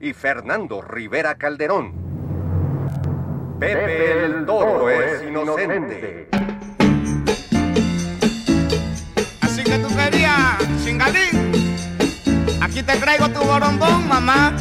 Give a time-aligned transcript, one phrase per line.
[0.00, 1.92] y Fernando Rivera Calderón.
[3.58, 6.28] Pepe el Toro es inocente.
[9.40, 11.76] Así que tú querías, chingalín.
[12.60, 14.54] Aquí te traigo tu borombón, mamá.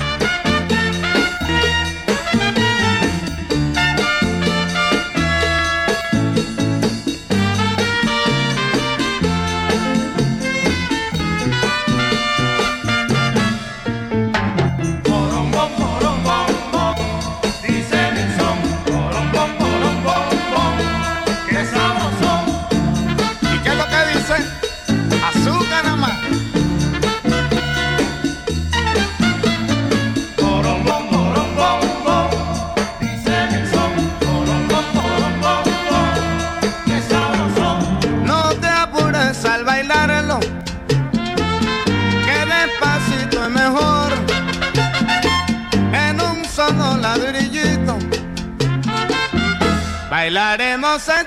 [50.98, 51.26] Son.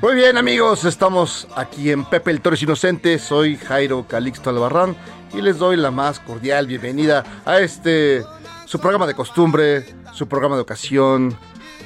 [0.00, 4.94] Muy bien amigos, estamos aquí en Pepe el Torres Inocente, soy Jairo Calixto Albarrán
[5.32, 8.22] y les doy la más cordial bienvenida a este,
[8.66, 11.36] su programa de costumbre, su programa de ocasión,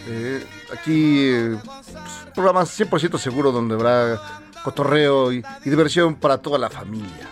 [0.06, 1.56] eh, aquí eh,
[2.34, 4.20] programa 100% seguro donde habrá
[4.62, 7.28] cotorreo y, diversión para toda la familia.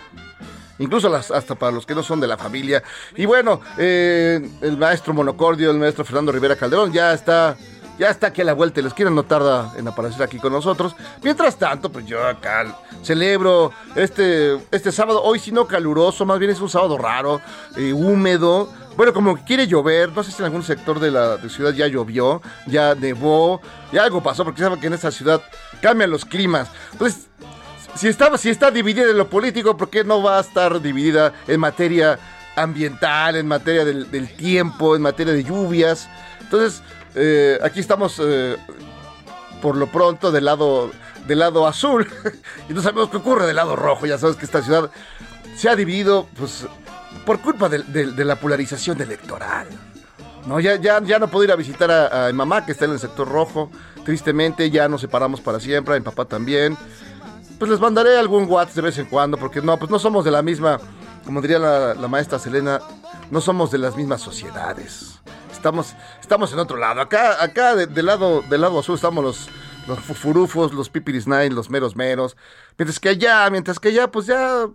[0.79, 2.83] Incluso hasta para los que no son de la familia.
[3.15, 7.57] Y bueno, eh, el maestro Monocordio, el maestro Fernando Rivera Calderón, ya está,
[7.97, 8.79] ya está aquí a la vuelta.
[8.79, 10.95] y Les quiero no tarda en aparecer aquí con nosotros.
[11.23, 16.51] Mientras tanto, pues yo acá celebro este, este sábado, hoy si no caluroso, más bien
[16.51, 17.41] es un sábado raro,
[17.75, 18.69] eh, húmedo.
[18.97, 22.41] Bueno, como quiere llover, no sé si en algún sector de la ciudad ya llovió,
[22.65, 23.61] ya nevó,
[23.93, 25.39] ya algo pasó, porque saben que en esta ciudad
[25.81, 26.67] cambian los climas.
[26.93, 27.27] Entonces,
[27.93, 31.31] si está, si está dividida en lo político, ¿por qué no va a estar dividida
[31.47, 32.17] en materia
[32.55, 36.09] ambiental, en materia del, del tiempo, en materia de lluvias?
[36.41, 36.81] Entonces,
[37.13, 38.57] eh, aquí estamos eh,
[39.61, 40.89] por lo pronto del lado,
[41.27, 42.09] del lado azul
[42.69, 44.07] y no sabemos qué ocurre del lado rojo.
[44.07, 44.89] Ya sabes que esta ciudad
[45.55, 46.65] se ha dividido pues,
[47.25, 49.67] por culpa del- de, la polarización electoral.
[50.45, 52.91] No, ya, ya, ya no puedo ir a visitar a, mi mamá que está en
[52.91, 53.69] el sector rojo.
[54.05, 56.77] Tristemente ya nos separamos para siempre, a mi papá también
[57.59, 60.29] pues les mandaré algún WhatsApp de vez en cuando, porque no, pues no somos de
[60.29, 60.79] la misma,
[61.25, 62.79] como diría la, maestra Selena,
[63.31, 65.19] no somos de las mismas sociedades.
[65.51, 67.01] Estamos, estamos en otro lado.
[67.01, 69.49] Acá, acá de- del lado, del lado azul estamos los,
[69.87, 72.37] los fufurufos, los pipiris nine, los meros meros.
[72.77, 74.67] Mientras que allá, mientras que allá, pues ya,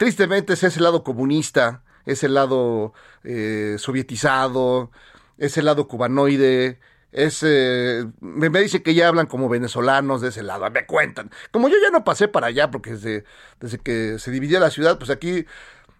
[0.00, 4.90] tristemente es ese lado comunista, ese lado eh, sovietizado,
[5.36, 6.80] ese lado cubanoide,
[7.12, 11.30] es, me, me dice que ya hablan como venezolanos de ese lado, me cuentan.
[11.50, 13.24] Como yo ya no pasé para allá, porque desde,
[13.60, 15.44] desde que se dividió la ciudad, pues aquí,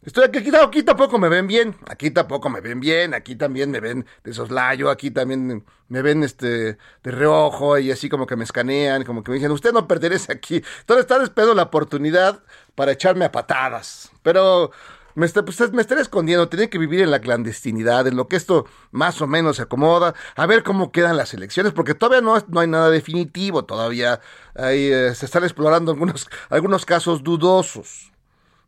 [0.02, 3.70] estoy aquí, aquí, aquí tampoco me ven bien, aquí tampoco me ven bien, aquí también
[3.70, 8.36] me ven de soslayo, aquí también me ven este de reojo y así como que
[8.36, 10.62] me escanean, como que me dicen, usted no pertenece aquí.
[10.80, 12.42] Entonces están esperando la oportunidad
[12.74, 14.10] para echarme a patadas.
[14.22, 14.70] Pero
[15.14, 18.66] me, está- pues, estaré escondiendo, tenía que vivir en la clandestinidad, en lo que esto
[18.92, 22.60] más o menos se acomoda, a ver cómo quedan las elecciones, porque todavía no, no
[22.60, 24.20] hay nada definitivo, todavía
[24.54, 28.09] hay, eh, se están explorando algunos, algunos casos dudosos.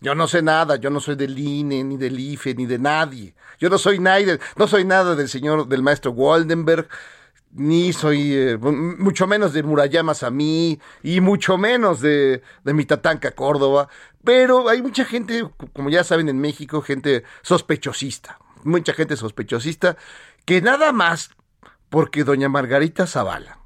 [0.02, 3.34] Yo no sé nada, yo no soy del INE, ni del IFE, ni de nadie.
[3.60, 6.88] Yo no soy nadie, no soy nada del señor, del maestro Waldenberg.
[7.52, 13.31] ni soy, eh, mucho menos de Murayamas a mí, y mucho menos de, de Mitatanca
[13.32, 13.88] Córdoba,
[14.25, 19.96] pero hay mucha gente, como ya saben en México, gente sospechosista, mucha gente sospechosista,
[20.46, 21.31] que nada más
[21.90, 23.62] porque doña Margarita Zavala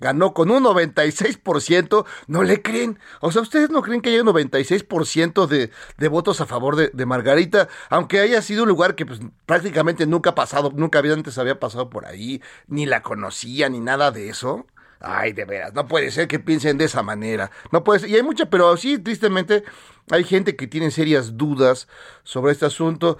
[0.00, 2.98] ganó con un 96%, no le creen.
[3.20, 6.90] O sea, ¿ustedes no creen que haya un 96% de, de votos a favor de,
[6.92, 7.68] de Margarita?
[7.90, 11.58] Aunque haya sido un lugar que pues, prácticamente nunca ha pasado, nunca había antes había
[11.58, 14.66] pasado por ahí, ni la conocía, ni nada de eso.
[15.00, 17.50] Ay, de veras, no puede ser que piensen de esa manera.
[17.70, 18.10] No puede ser.
[18.10, 19.62] Y hay mucha, pero sí, tristemente,
[20.10, 21.86] hay gente que tiene serias dudas
[22.24, 23.16] sobre este asunto,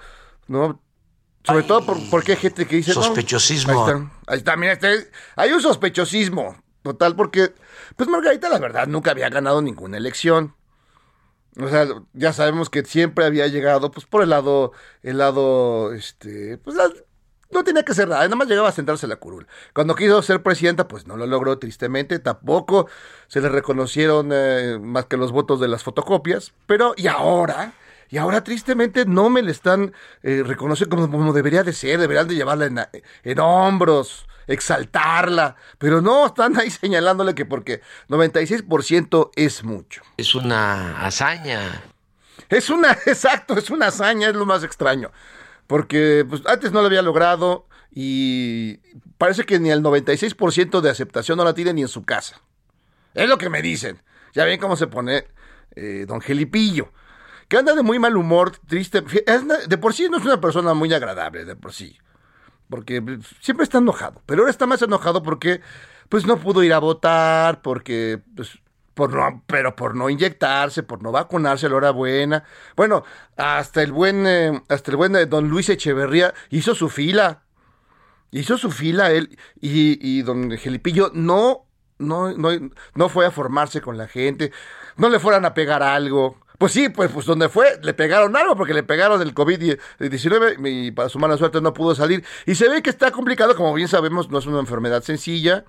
[0.47, 0.81] ¿no?
[1.43, 2.93] Sobre todo por- porque hay gente que dice...
[2.93, 3.85] no, Sospechosismo.
[3.85, 7.53] ahí está, ahí está, mira, este- hay un sospechosismo total porque,
[7.95, 10.55] pues Margarita, la verdad, nunca había ganado ninguna elección.
[11.59, 14.71] O sea, ya sabemos que siempre había llegado, pues, por el lado,
[15.03, 16.77] el lado, este, pues,
[17.51, 19.47] no tenía que ser nada, nada más llegaba a sentarse la curul.
[19.73, 22.87] Cuando quiso ser presidenta, pues no lo logró tristemente, tampoco
[23.27, 27.73] se le reconocieron eh, más que los votos de las fotocopias, pero y ahora,
[28.09, 32.27] y ahora tristemente no me le están eh, reconociendo como, como debería de ser, deberían
[32.27, 32.79] de llevarla en,
[33.23, 40.01] en hombros, exaltarla, pero no, están ahí señalándole que porque 96% es mucho.
[40.17, 41.83] Es una hazaña.
[42.49, 45.11] Es una, exacto, es una hazaña, es lo más extraño.
[45.67, 48.77] Porque pues, antes no lo había logrado y
[49.17, 52.41] parece que ni el 96% de aceptación no la tiene ni en su casa.
[53.13, 54.01] Es lo que me dicen.
[54.33, 55.27] Ya ven cómo se pone
[55.75, 56.91] eh, don Gelipillo.
[57.47, 59.01] Que anda de muy mal humor, triste.
[59.01, 61.97] De por sí no es una persona muy agradable, de por sí.
[62.69, 64.21] Porque pues, siempre está enojado.
[64.25, 65.61] Pero ahora está más enojado porque
[66.07, 68.59] pues no pudo ir a votar, porque pues
[68.93, 72.43] por no, pero por no inyectarse, por no vacunarse a la hora buena.
[72.75, 73.05] Bueno,
[73.37, 77.43] hasta el buen, eh, hasta el buen eh, don Luis Echeverría hizo su fila.
[78.31, 81.65] Hizo su fila él y, y don Gelipillo no,
[81.97, 82.49] no, no,
[82.93, 84.51] no fue a formarse con la gente,
[84.97, 86.37] no le fueran a pegar algo.
[86.59, 90.91] Pues sí, pues, pues donde fue, le pegaron algo porque le pegaron el COVID-19 y
[90.91, 92.25] para su mala suerte no pudo salir.
[92.45, 95.63] Y se ve que está complicado, como bien sabemos, no es una enfermedad sencilla,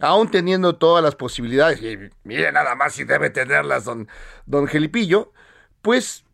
[0.00, 4.08] aún teniendo todas las posibilidades, y mire nada más si debe tenerlas don,
[4.46, 5.30] don Gelipillo,
[5.82, 6.24] pues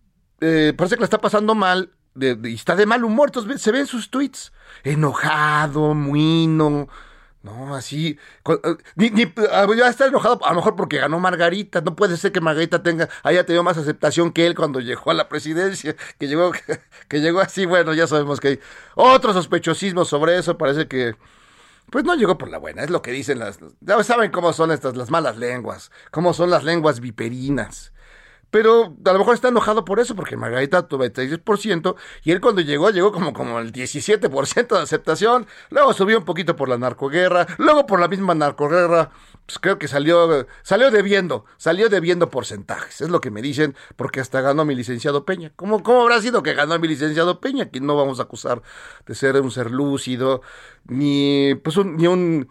[0.41, 3.31] eh, parece que la está pasando mal y está de mal humor.
[3.31, 4.53] Entonces se ven sus tweets
[4.85, 6.89] enojado, muino.
[7.47, 8.19] No, así.
[8.49, 11.81] eh, Ni, ni- ah, ya está enojado, a lo mejor porque ganó Margarita.
[11.81, 15.15] No puede ser que Margarita tenga, haya tenido más aceptación que él cuando llegó a
[15.15, 15.95] la presidencia.
[16.19, 16.51] Que llegó,
[17.09, 17.65] que llegó así.
[17.65, 18.61] Bueno, ya sabemos que hay
[18.97, 20.59] otro sospechosismo sobre eso.
[20.59, 21.15] Parece que.
[21.91, 23.61] Pues no llegó por la buena, es lo que dicen las.
[23.81, 25.93] Ya saben cómo son estas, las malas lenguas.
[26.11, 27.93] Cómo son las lenguas viperinas.
[28.57, 31.95] Pero a lo mejor está enojado por eso, porque Margarita tuvo el 36%
[32.25, 35.47] y él cuando llegó, llegó como, como el 17% de aceptación.
[35.69, 39.11] Luego subió un poquito por la narcoguerra, luego por la misma narcoguerra,
[39.45, 43.03] pues creo que salió, salió debiendo, salió debiendo porcentajes.
[43.03, 45.53] Es lo que me dicen, porque hasta ganó mi licenciado Peña.
[45.55, 47.69] ¿Cómo, cómo habrá sido que ganó mi licenciado Peña?
[47.69, 48.63] Que no vamos a acusar
[49.05, 50.41] de ser un ser lúcido,
[50.87, 52.49] ni pues un, ni un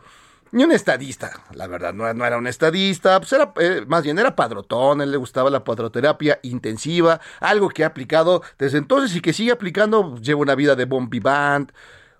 [0.51, 4.17] ni un estadista, la verdad, no, no era un estadista, pues era, eh, más bien
[4.19, 9.21] era padrotón, él le gustaba la padroterapia intensiva, algo que ha aplicado desde entonces y
[9.21, 11.71] que sigue aplicando, lleva una vida de bon vivant,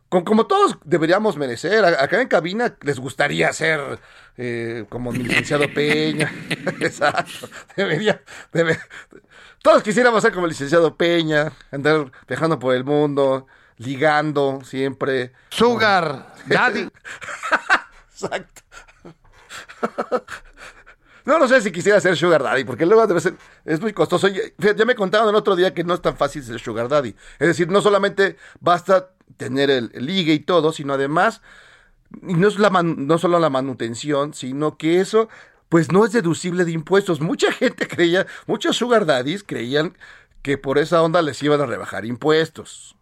[0.09, 3.99] con, como todos deberíamos merecer, acá en cabina les gustaría ser
[4.37, 6.31] eh, como mi licenciado Peña,
[6.81, 8.21] exacto, debería,
[8.53, 8.79] debe-
[9.61, 13.47] todos quisiéramos ser como el licenciado Peña, andar viajando por el mundo,
[13.77, 16.87] ligando siempre, Sugar, Daddy.
[18.15, 18.61] Exacto.
[21.25, 23.33] No, no sé si quisiera ser Sugar Daddy, porque luego debe ser,
[23.65, 24.27] es muy costoso.
[24.27, 27.15] Ya, me contaron el otro día que no es tan fácil ser Sugar Daddy.
[27.39, 31.41] Es decir, no solamente basta tener el, ligue y todo, sino además,
[32.21, 35.27] no, es la man- no solo la manutención, sino que eso,
[35.67, 37.21] pues no es deducible de impuestos.
[37.21, 39.97] Mucha gente creía, muchos Sugar Daddies creían
[40.43, 42.95] que por esa onda les iban a rebajar impuestos.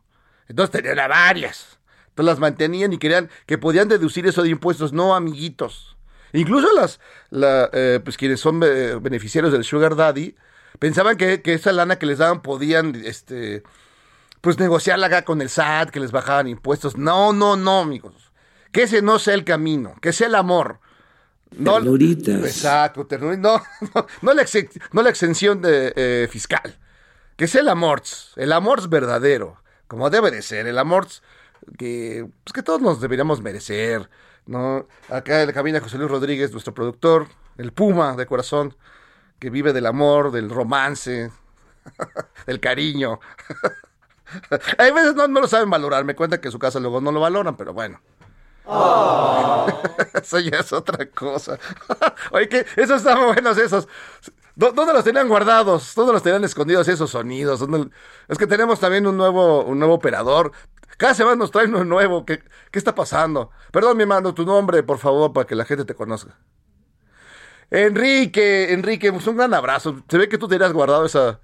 [0.48, 1.78] Entonces tenían a varias.
[2.14, 4.94] Entonces las mantenían y querían que podían deducir eso de impuestos.
[4.94, 5.98] No, amiguitos.
[6.32, 7.00] Incluso las,
[7.32, 10.36] la, eh, pues quienes son eh, beneficiarios del Sugar Daddy,
[10.78, 13.64] pensaban que, que esa lana que les daban podían, este,
[14.42, 16.98] pues negociarla acá con el SAT, que les bajaban impuestos.
[16.98, 18.32] No, no, no, amigos.
[18.72, 20.80] Que ese no sea el camino, que sea el amor.
[21.52, 21.80] No,
[22.46, 23.42] Exacto, ternuritas.
[23.42, 24.46] No, no, no la,
[24.92, 26.78] no la exención de, eh, fiscal.
[27.38, 28.04] Que sea el amor,
[28.36, 31.08] el amor verdadero, como debe de ser, el amor
[31.78, 34.10] que, pues que todos nos deberíamos merecer,
[34.46, 34.88] ¿no?
[35.10, 37.28] Acá en la cabina José Luis Rodríguez, nuestro productor,
[37.58, 38.76] el Puma de corazón,
[39.40, 41.32] que vive del amor, del romance,
[42.48, 43.20] del cariño.
[44.78, 47.12] Hay veces no, no lo saben valorar, me cuenta que en su casa luego no
[47.12, 48.00] lo valoran, pero bueno.
[50.14, 51.60] Eso ya es otra cosa.
[52.32, 53.88] Oye, que esos estaban buenos esos.
[54.56, 55.94] ¿Dó- ¿Dónde los tenían guardados?
[55.96, 57.60] ¿Dónde los tenían escondidos esos sonidos?
[57.60, 57.90] ¿Dónde-
[58.28, 60.52] Es que tenemos también un nuevo, un nuevo operador.
[61.04, 62.26] Cada semana nos traen uno nuevo.
[62.26, 62.42] ¿Qué,
[62.72, 63.52] qué está pasando?
[63.74, 66.40] Perdón, mi mando, tu nombre, por favor, para que la gente te conozca.
[67.70, 70.02] Enrique, Enrique, pues un gran abrazo.
[70.08, 71.42] Se ve que tú tenías guardado esa,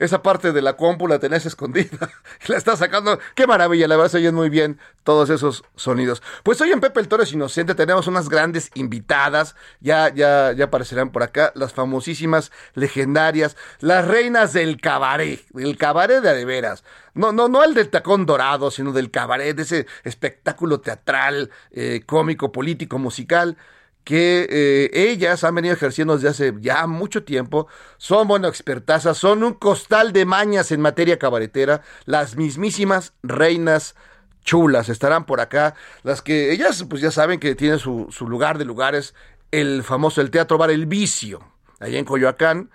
[0.00, 2.10] esa parte de la compu, la tenías escondida.
[2.48, 3.20] la estás sacando.
[3.34, 6.22] Qué maravilla, la verdad se oyen muy bien todos esos sonidos.
[6.42, 9.54] Pues hoy en Pepe el Toro es Inocente tenemos unas grandes invitadas.
[9.80, 11.52] Ya, ya, ya aparecerán por acá.
[11.54, 15.46] Las famosísimas, legendarias, las reinas del cabaret.
[15.50, 16.82] Del cabaret de veras.
[17.12, 22.02] No, no, no el del tacón dorado, sino del cabaret, de ese espectáculo teatral, eh,
[22.06, 23.58] cómico, político, musical
[24.04, 29.42] que eh, ellas han venido ejerciendo desde hace ya mucho tiempo, son, bueno, expertazas, son
[29.42, 33.94] un costal de mañas en materia cabaretera, las mismísimas reinas
[34.42, 38.58] chulas estarán por acá, las que ellas pues ya saben que tienen su, su lugar
[38.58, 39.14] de lugares,
[39.50, 41.40] el famoso, el Teatro Bar El Vicio,
[41.78, 42.70] allá en Coyoacán.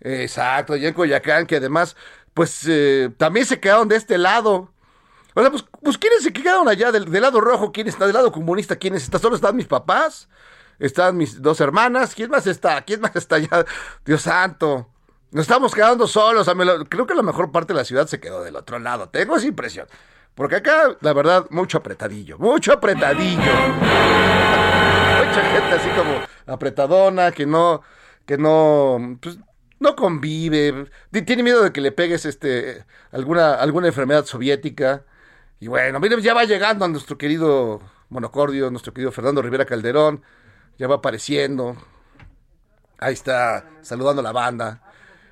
[0.00, 1.96] Exacto, allá en Coyoacán, que además,
[2.34, 4.72] pues eh, también se quedaron de este lado.
[5.34, 7.70] O sea, pues, pues ¿quiénes se quedaron allá del, lado rojo?
[7.72, 8.76] ¿Quién está del lado comunista?
[8.76, 9.18] ¿Quiénes está?
[9.18, 10.28] Solo están mis papás,
[10.78, 12.14] están mis dos hermanas.
[12.14, 12.82] ¿Quién más está?
[12.82, 13.64] ¿Quién más está allá?
[14.04, 14.88] Dios santo.
[15.30, 16.50] Nos estamos quedando solos.
[16.88, 19.10] Creo que la mejor parte de la ciudad se quedó del otro lado.
[19.10, 19.86] Tengo esa impresión.
[20.34, 22.38] Porque acá, la verdad, mucho apretadillo.
[22.38, 23.42] Mucho apretadillo.
[25.26, 27.82] Mucha gente así como apretadona, que no,
[28.24, 29.38] que no, pues,
[29.80, 30.86] no convive.
[31.10, 35.04] Ti- Tiene miedo de que le pegues este alguna, alguna enfermedad soviética.
[35.60, 40.22] Y bueno, miren, ya va llegando a nuestro querido Monocordio, nuestro querido Fernando Rivera Calderón.
[40.78, 41.76] Ya va apareciendo.
[42.98, 44.82] Ahí está, saludando a la banda.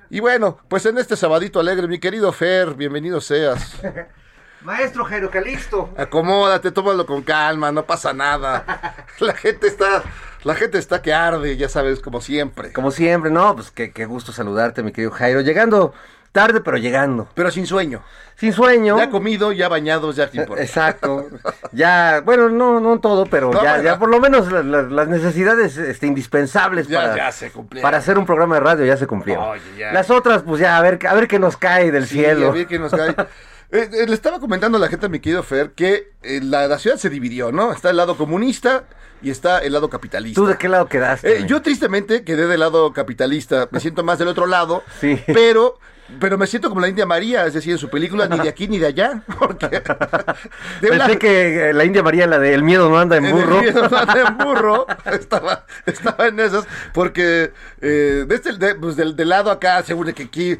[0.09, 3.81] Y bueno, pues en este sabadito alegre, mi querido Fer, bienvenido seas.
[4.61, 5.93] Maestro Jairo Calixto.
[5.97, 9.05] Acomódate, tómalo con calma, no pasa nada.
[9.19, 10.03] La gente está,
[10.43, 12.73] la gente está que arde, ya sabes, como siempre.
[12.73, 15.41] Como siempre, no, pues qué, qué gusto saludarte, mi querido Jairo.
[15.41, 15.93] Llegando
[16.31, 17.27] tarde, pero llegando.
[17.33, 18.01] Pero sin sueño.
[18.35, 18.97] Sin sueño.
[18.97, 20.61] Ya comido, ya bañados, ya importa.
[20.61, 21.27] Exacto.
[21.71, 25.07] Ya, bueno, no, no todo, pero No, ya, ya por lo menos la- la- las
[25.07, 27.81] necesidades este, indispensables Ya- para, ya se cumplieron.
[27.87, 29.43] para hacer un programa de radio ya se cumplieron.
[29.49, 29.91] Oye.
[29.91, 32.49] Las otras, pues ya, a ver, a ver qué nos cae del Sí, cielo.
[32.49, 33.15] a ver qué nos cae.
[33.69, 36.79] Eh, eh, le estaba comentando a la gente, mi querido Fer, que eh, la, la
[36.79, 37.73] ciudad se dividió, ¿no?
[37.73, 38.85] Está el lado comunista
[39.21, 40.39] y está el lado capitalista.
[40.39, 41.39] ¿Tú de qué lado quedaste?
[41.39, 45.21] Eh, yo tristemente quedé del lado capitalista, me siento más del otro lado, Sí.
[45.33, 45.79] pero
[46.19, 48.67] pero me siento como la India María, es decir, en su película ni de aquí
[48.67, 49.67] ni de allá, porque
[50.81, 53.57] de Pensé que eh, la India María, la de El miedo no anda en burro.
[53.57, 58.75] el miedo no anda en burro, estaba, estaba en esas, porque eh, de este, de-
[58.75, 60.57] pues, del, del lado acá, seguro que aquí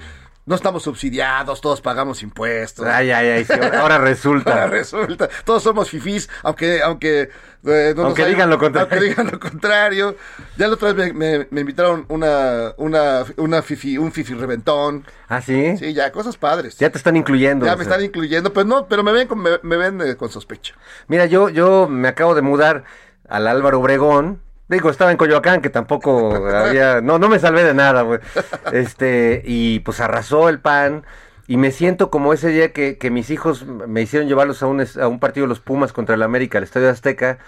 [0.47, 2.85] no estamos subsidiados, todos pagamos impuestos.
[2.87, 4.65] Ay, ay, ay, sí, ahora Ahora resulta.
[4.67, 7.29] resulta, todos somos fifís, aunque, aunque,
[7.65, 8.89] eh, no nos Aunque hayan- digan lo contrario.
[8.91, 10.15] Aunque digan lo contrario.
[10.57, 15.05] Ya la otra vez me, me- me invitaron una, una, una fifi, un fifi reventón.
[15.27, 15.75] ¿Ah, sí?
[15.77, 16.77] Sí, ya, cosas padres.
[16.77, 17.65] Ya te están incluyendo.
[17.65, 17.91] Ya me sea.
[17.93, 20.75] están incluyendo, pues no, pero me ven con, me, me ven eh, con sospecha.
[21.07, 22.85] Mira, yo, yo me acabo de mudar
[23.27, 24.41] al Álvaro Obregón.
[24.69, 27.01] Digo, estaba en Coyoacán, que tampoco había...
[27.01, 28.19] No, no me salvé de nada, güey.
[28.73, 31.05] Este, y pues arrasó el pan.
[31.47, 34.85] Y me siento como ese día que, que mis hijos me hicieron llevarlos a un,
[35.01, 37.39] a un partido de los Pumas contra el América, al Estadio Azteca.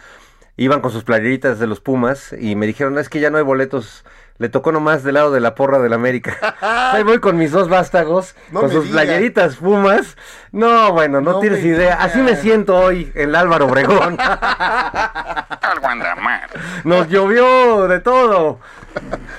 [0.56, 3.38] Iban con sus playeritas de los Pumas y me dijeron, "No, es que ya no
[3.38, 4.06] hay boletos.
[4.40, 6.38] Le tocó nomás del lado de la porra del América.
[6.94, 10.16] Ahí voy con mis dos vástagos, No con sus playeritas Pumas.
[10.52, 11.96] No, bueno, no, No tienes idea.
[12.02, 14.18] Así me siento hoy el Álvaro Obregón.
[14.20, 16.50] Algo anda mal.
[16.86, 18.60] Nos llovió de todo.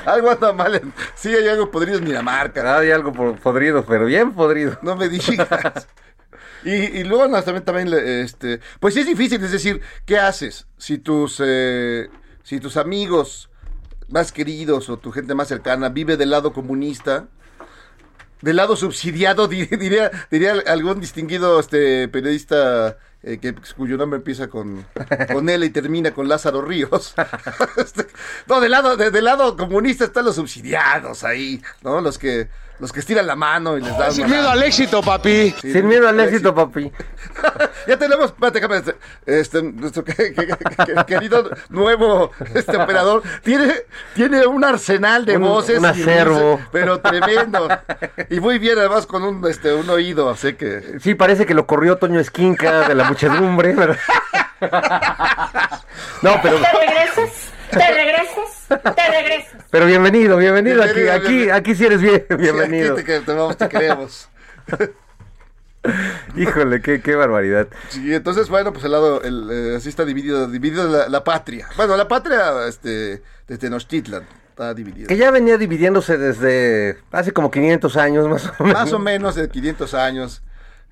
[0.05, 0.81] Algo anda mal.
[1.15, 2.79] Sí, hay algo podrido en Dinamarca.
[2.79, 4.79] Hay algo podrido, pero bien podrido.
[4.83, 5.89] No me digas.
[6.63, 10.67] Y, y luego no, también, también este, pues sí es difícil, es decir, ¿qué haces
[10.77, 12.11] si tus, eh,
[12.43, 13.50] si tus amigos
[14.11, 17.29] más queridos o tu gente más cercana vive del lado comunista?
[18.43, 24.49] Del lado subsidiado, di- diría, diría algún distinguido este periodista eh, que, cuyo nombre empieza
[24.49, 24.87] con,
[25.33, 27.15] con L y termina con Lázaro Ríos.
[27.77, 28.07] Este,
[28.47, 32.01] no, del lado, de- del lado comunista están los subsidiados ahí, ¿no?
[32.01, 32.49] Los que,
[32.81, 34.13] los que estiran la mano y les dan.
[34.13, 35.55] Sin miedo al éxito, papi.
[35.61, 36.91] Sí, Sin miedo al éxito, papi.
[37.87, 38.97] Ya tenemos, espérate, déjame, este,
[39.27, 40.47] este, nuestro que- que- que-
[40.95, 43.73] que- querido nuevo este operador tiene,
[44.15, 46.61] tiene un arsenal de Un- voces, un acervo.
[46.71, 47.69] pero tremendo
[48.29, 51.67] y muy bien además con un este un oído, así que Sí, parece que lo
[51.67, 53.75] corrió Toño Esquinca de la muchedumbre.
[53.77, 53.97] pero-
[56.23, 57.31] No, pero, ¿Te regresas?
[57.71, 58.50] ¿Te regresas?
[58.71, 59.65] ¿Te regresas?
[59.71, 60.83] pero bienvenido, bienvenido.
[60.83, 61.55] Aquí, Bienvenido, aquí, bienvenido.
[61.57, 62.95] aquí sí eres bien, Sí, bienvenido.
[62.95, 64.29] aquí te, te vamos, te queremos.
[66.37, 67.69] Híjole, qué, qué barbaridad.
[67.89, 71.69] Sí, entonces, bueno, pues el lado, el, eh, así está dividido, dividido la, la patria.
[71.77, 75.07] Bueno, la patria, este, de Tenochtitlan, está dividida.
[75.09, 78.79] Que ya venía dividiéndose desde hace como 500 años más o menos.
[78.79, 80.43] Más o menos de 500 años.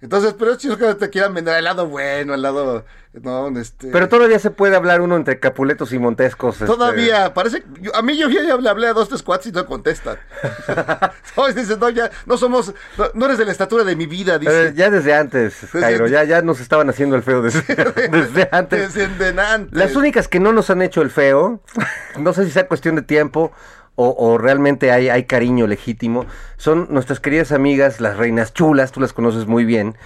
[0.01, 3.89] Entonces, pero es chido que te quieran vender el lado bueno, el lado, no, este...
[3.89, 6.55] Pero todavía se puede hablar uno entre Capuletos y Montescos.
[6.55, 9.53] este, Todavía, parece, yo- a mí yo ya le hablé a dos, tres cuates y
[9.53, 10.17] no contestan.
[11.37, 14.39] no, dicen, no, ya, no somos, no, no eres de la estatura de mi vida,
[14.39, 14.75] Pero dice.
[14.75, 17.63] ya desde antes, Jairo, ya, ya nos estaban haciendo el feo desde,
[18.13, 18.95] desde antes.
[18.95, 19.77] Desde antes.
[19.77, 21.61] Las únicas que no nos han hecho el feo,
[22.19, 23.53] no sé si sea cuestión de tiempo
[24.01, 26.25] o, o realmente hay, hay cariño legítimo,
[26.57, 29.97] son nuestras queridas amigas, las reinas chulas, tú las conoces muy bien,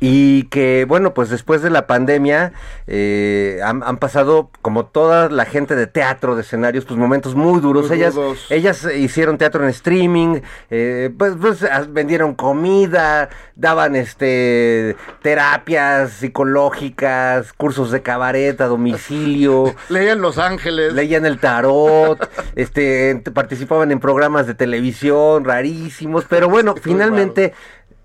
[0.00, 2.52] y que, bueno, pues después de la pandemia
[2.86, 7.60] eh, han, han pasado, como toda la gente de teatro, de escenarios, pues momentos muy
[7.60, 7.88] duros.
[7.88, 8.14] Muy ellas,
[8.48, 10.40] ellas hicieron teatro en streaming,
[10.70, 19.74] eh, pues, pues, ah, vendieron comida, daban este terapias psicológicas, cursos de cabaret a domicilio.
[19.90, 20.94] Leían Los Ángeles.
[20.94, 27.52] Leían el tarot, este, participaban en programas de televisión rarísimos, pero bueno, finalmente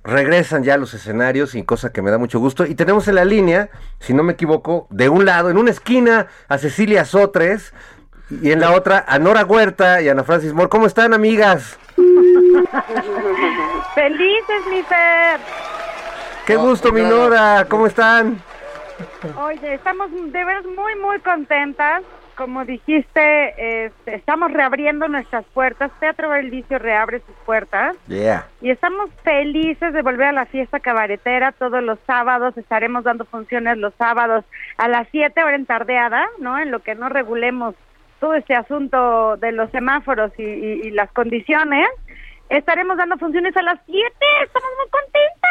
[0.06, 2.66] regresan ya a los escenarios y cosa que me da mucho gusto.
[2.66, 3.70] Y tenemos en la línea,
[4.00, 7.74] si no me equivoco, de un lado, en una esquina, a Cecilia Sotres
[8.30, 10.70] y en la otra a Nora Huerta y a Ana Francis Moore.
[10.70, 11.78] ¿Cómo están, amigas?
[13.96, 15.40] Felices, mi Fer.
[16.46, 17.66] Qué gusto, mi Nora.
[17.68, 18.40] ¿Cómo están?
[19.38, 22.04] Oye, estamos de veras muy, muy contentas.
[22.36, 25.92] Como dijiste, este, estamos reabriendo nuestras puertas.
[26.00, 27.96] Teatro Vicio reabre sus puertas.
[28.08, 28.46] Yeah.
[28.62, 32.58] Y estamos felices de volver a la fiesta cabaretera todos los sábados.
[32.58, 34.44] Estaremos dando funciones los sábados
[34.78, 36.60] a las 7 hora en tardeada, ¿no?
[36.60, 37.76] En lo que no regulemos
[38.20, 41.88] todo este asunto de los semáforos y, y- y las condiciones.
[42.50, 44.04] Estaremos dando funciones a las 7.
[44.44, 45.45] Estamos muy contentas.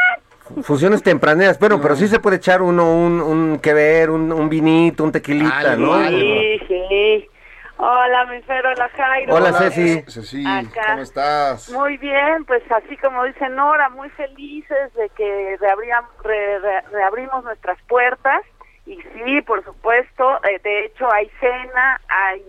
[0.62, 4.48] Funciones tempraneras, bueno, pero sí se puede echar uno un, un que ver, un, un
[4.48, 5.96] vinito, un tequilita, ¿no?
[6.08, 7.28] Sí, sí.
[7.76, 9.34] Hola, mi Fer, hola, Jairo.
[9.34, 10.02] Hola, Ceci.
[10.06, 10.86] Ceci, Acá.
[10.90, 11.70] ¿cómo estás?
[11.70, 17.42] Muy bien, pues así como dice Nora, muy felices de que reabríam- re- re- reabrimos
[17.42, 18.42] nuestras puertas.
[18.86, 22.42] Y sí, por supuesto, eh, de hecho hay cena, hay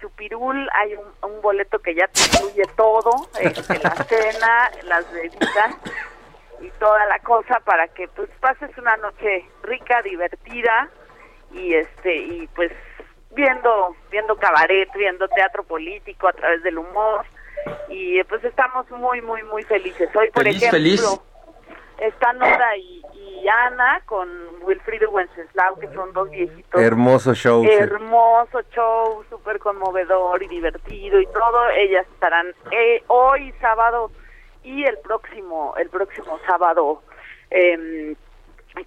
[0.00, 5.76] chupirul, hay un, un boleto que ya te incluye todo, este, la cena, las bebidas
[6.60, 10.88] y toda la cosa para que pues pases una noche rica, divertida
[11.52, 12.72] y este y pues
[13.32, 17.24] viendo viendo cabaret, viendo teatro político a través del humor
[17.88, 20.08] y pues estamos muy muy muy felices.
[20.14, 21.20] Hoy por Feliz, ejemplo feliz.
[21.98, 24.28] está Nora y, y Ana con
[24.62, 27.62] Wilfrido Wenceslao que son dos viejitos Hermoso show.
[27.64, 27.70] sí.
[27.70, 31.68] Hermoso show, súper conmovedor y divertido y todo.
[31.70, 34.10] Ellas estarán eh, hoy sábado
[34.64, 37.02] y el próximo el próximo sábado
[37.50, 38.16] em,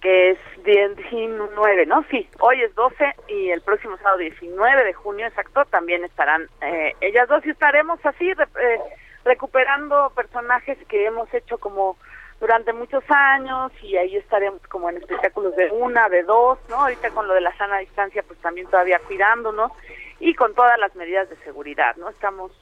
[0.00, 2.04] que es 19, ¿no?
[2.10, 6.94] Sí, hoy es 12 y el próximo sábado 19 de junio, exacto, también estarán eh,
[7.00, 8.80] ellas dos y estaremos así eh,
[9.24, 11.96] recuperando personajes que hemos hecho como
[12.38, 16.76] durante muchos años y ahí estaremos como en espectáculos de una, de dos, ¿no?
[16.82, 19.72] Ahorita con lo de la sana distancia, pues también todavía cuidándonos
[20.20, 22.10] y con todas las medidas de seguridad, ¿no?
[22.10, 22.52] Estamos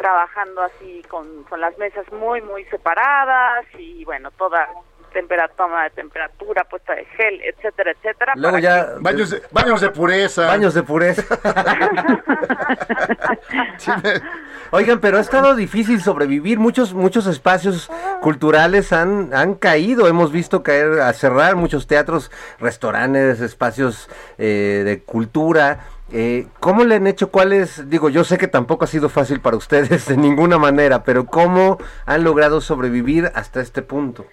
[0.00, 4.66] trabajando así con, con las mesas muy, muy separadas y bueno, toda
[5.12, 8.32] temperatura, toma de temperatura, puesta de gel, etcétera, etcétera.
[8.36, 8.94] Luego ya...
[9.00, 10.46] Baños de, baños de pureza.
[10.46, 11.22] Baños de pureza.
[14.70, 16.58] Oigan, pero ha estado difícil sobrevivir.
[16.58, 17.90] Muchos, muchos espacios
[18.22, 20.06] culturales han, han caído.
[20.06, 24.08] Hemos visto caer a cerrar muchos teatros, restaurantes, espacios
[24.38, 25.80] eh, de cultura.
[26.12, 27.30] Eh, ¿Cómo le han hecho?
[27.30, 27.88] ¿Cuáles?
[27.88, 31.78] Digo, yo sé que tampoco ha sido fácil para ustedes de ninguna manera, pero ¿cómo
[32.06, 34.26] han logrado sobrevivir hasta este punto?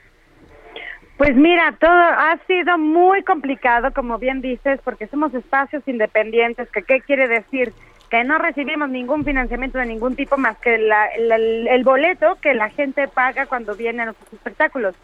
[1.18, 6.84] Pues mira, todo ha sido muy complicado, como bien dices, porque somos espacios independientes, que
[6.84, 7.74] qué quiere decir
[8.12, 12.70] que no recibimos ningún financiamiento de ningún tipo más que la- el boleto que la
[12.70, 14.96] gente paga cuando viene a nuestros espectáculos.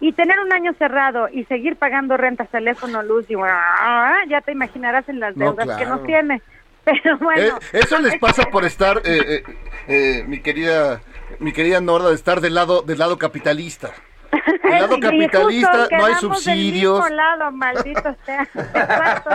[0.00, 4.52] Y tener un año cerrado y seguir pagando rentas, teléfono, luz y ah, ya te
[4.52, 6.40] imaginarás en las No, deudas que nos tiene.
[6.84, 9.42] Pero bueno, Eh, eso les pasa por estar, eh, eh,
[9.88, 11.02] eh, mi querida,
[11.38, 13.90] mi querida Norda, de estar del lado, del lado capitalista.
[14.62, 17.04] Del lado Y capitalista no hay subsidios.
[17.04, 18.42] Del mismo lado, maldito sea.
[18.42, 19.30] Exacto.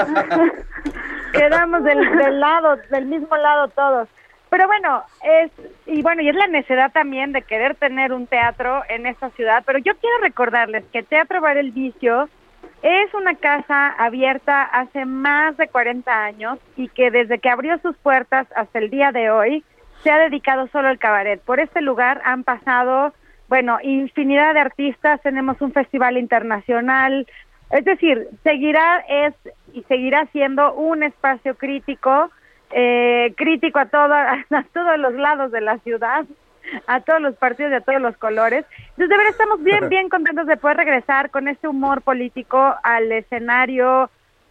[1.34, 4.08] quedamos del, del lado, del mismo lado todos.
[4.56, 5.52] Pero bueno, es
[5.86, 9.64] y bueno, y es la necesidad también de querer tener un teatro en esta ciudad,
[9.66, 12.30] pero yo quiero recordarles que Teatro Bar El Vicio
[12.82, 17.98] es una casa abierta hace más de 40 años y que desde que abrió sus
[17.98, 19.66] puertas hasta el día de hoy
[20.04, 21.42] se ha dedicado solo al cabaret.
[21.42, 23.14] Por este lugar han pasado
[23.50, 27.28] bueno, infinidad de artistas, tenemos un festival internacional,
[27.72, 29.34] es decir, seguirá es
[29.74, 32.30] y seguirá siendo un espacio crítico,
[32.78, 36.26] eh, crítico a, toda, a todos los lados de la ciudad,
[36.88, 38.66] a todos los partidos de todos los colores.
[38.80, 43.10] Entonces, de verdad estamos bien, bien contentos de poder regresar con este humor político al
[43.14, 44.10] escenario.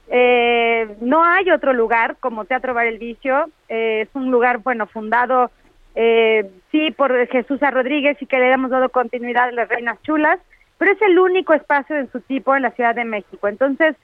[0.08, 4.87] Eh, no hay otro lugar como Teatro Bar El Vicio, eh, es un lugar, bueno,
[4.87, 5.50] fundado
[5.94, 7.70] eh, sí por Jesús A.
[7.70, 10.40] Rodríguez y que le hemos dado continuidad a las Reinas Chulas,
[10.78, 13.48] pero es el único espacio de su tipo en la Ciudad de México.
[13.48, 13.96] Entonces,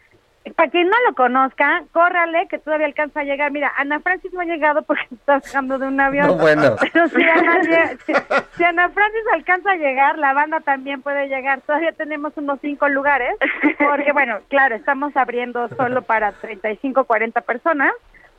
[0.57, 3.51] para quien no lo conozca, córrale que todavía alcanza a llegar.
[3.53, 6.27] Mira, Ana Francis no ha llegado porque está bajando de un avión.
[6.29, 6.77] No, bueno.
[6.93, 7.61] Pero si Ana,
[8.07, 8.13] si-
[8.57, 11.61] si Ana Francis alcanza a llegar, la banda también puede llegar.
[11.61, 13.35] Todavía tenemos unos cinco lugares,
[13.79, 17.93] porque bueno, claro, estamos abriendo solo para 35, 40 personas.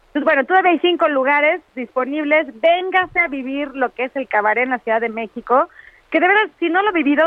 [0.08, 2.48] Entonces, bueno, todavía hay cinco lugares disponibles.
[2.60, 5.70] Véngase a vivir lo que es el cabaret en la Ciudad de México,
[6.10, 7.24] que de verdad, si no lo ha vivido,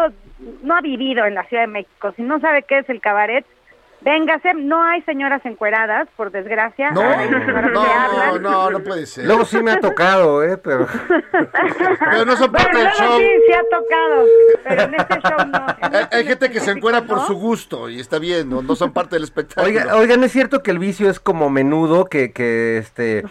[0.62, 3.46] no ha vivido en la Ciudad de México, si no sabe qué es el cabaret,
[4.04, 4.54] véngase.
[4.54, 6.90] No hay señoras encueradas, por desgracia.
[6.90, 8.42] No, Hay señoras que no, hablan.
[8.42, 9.24] no, no puede ser.
[9.26, 10.56] Luego sí me ha tocado, ¿eh?
[10.58, 10.86] Pero...
[12.10, 13.18] Pero no son Bueno, parte del show.
[13.18, 14.24] sí, sí ha tocado,
[14.64, 15.66] pero en este show no.
[15.80, 18.74] Hay, este hay gente que se encuera por su gusto y está bien, no, no
[18.76, 19.66] son parte del espectáculo.
[19.66, 23.24] Oiga, oigan, ¿es cierto que el vicio es como menudo, que, que este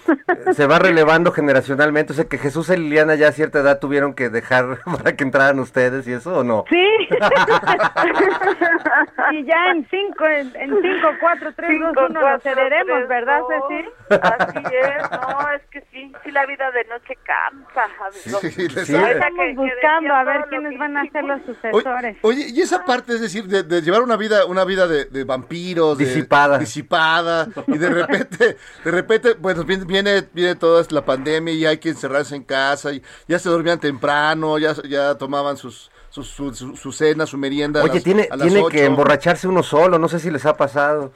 [0.51, 2.13] se va relevando generacionalmente?
[2.13, 5.23] O sea, que Jesús y Liliana ya a cierta edad tuvieron que dejar para que
[5.23, 6.65] entraran ustedes y eso, ¿o no?
[6.69, 6.85] Sí.
[9.31, 12.97] y ya en cinco, en, en cinco, cuatro, tres, Cinco, dos, uno nos cuatro, cederemos,
[12.97, 13.49] tres, ¿verdad, dos.
[13.69, 13.89] Ceci?
[14.21, 18.39] Así es, no, es que sí, sí la vida de noche cansa, amigo.
[18.41, 18.95] Sí, les Sí.
[18.95, 21.57] Estamos que- que buscando a ver quiénes van a ser los hicimos.
[21.63, 22.17] Oye, sucesores.
[22.21, 25.23] oye, y esa parte, es decir, de, de llevar una vida, una vida de, de
[25.23, 26.57] vampiros, de- Disipada.
[26.57, 31.77] disipada, y de repente, de repente, bueno, viene, viene, viene toda la pandemia y hay
[31.77, 36.75] que encerrarse en casa, y ya se dormían temprano, ya, ya tomaban sus, su, su-
[36.75, 37.79] su cena, su merienda.
[37.81, 40.45] a Oye, las- tiene, a las tiene que emborracharse uno solo, no sé si les
[40.45, 41.11] ha pasado.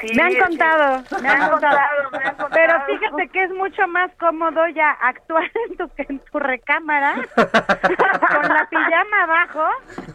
[0.00, 0.38] Sí, Me han sí.
[0.38, 1.78] contado, me han contado.
[2.12, 2.48] me han contado.
[2.52, 8.48] Pero fíjate que es mucho más cómodo ya actuar en tu, en tu recámara con
[8.48, 9.64] la pijama abajo.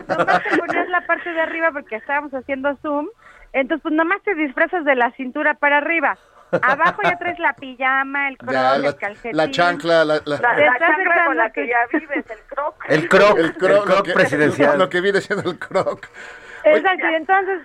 [0.08, 3.08] Nomás te ponías la parte de arriba porque estábamos haciendo Zoom.
[3.54, 6.18] Entonces, pues nomás te disfrazas de la cintura para arriba.
[6.62, 9.36] Abajo ya traes la pijama, el croc, Ya, el la, calcetín.
[9.38, 12.40] la chancla, la, la- La, Te la estás chancla con la que ya vives, el
[12.48, 12.86] croc.
[12.88, 14.78] El croc, el el croc, lo que- presidencial.
[14.80, 16.08] Lo que viene siendo el croc.
[16.64, 17.62] Exacto, y entonces,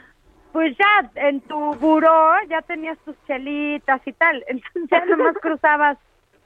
[0.52, 4.44] pues ya en tu buró ya tenías tus chelitas y tal.
[4.48, 5.98] Entonces ya nomás cruzabas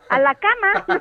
[0.08, 1.00] a la cama, ¿no?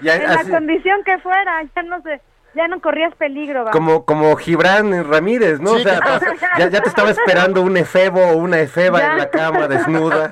[0.00, 2.20] Ya, en la condición que fuera, ya no sé,
[2.56, 3.60] ya no corrías peligro.
[3.60, 3.72] vamos.
[3.72, 5.74] como, como Gibran Ramírez, ¿no?
[5.74, 9.12] Sí, o sea, pues, ya, ya te estaba esperando un efebo o una efeba Ya.
[9.12, 10.30] en la cama desnuda.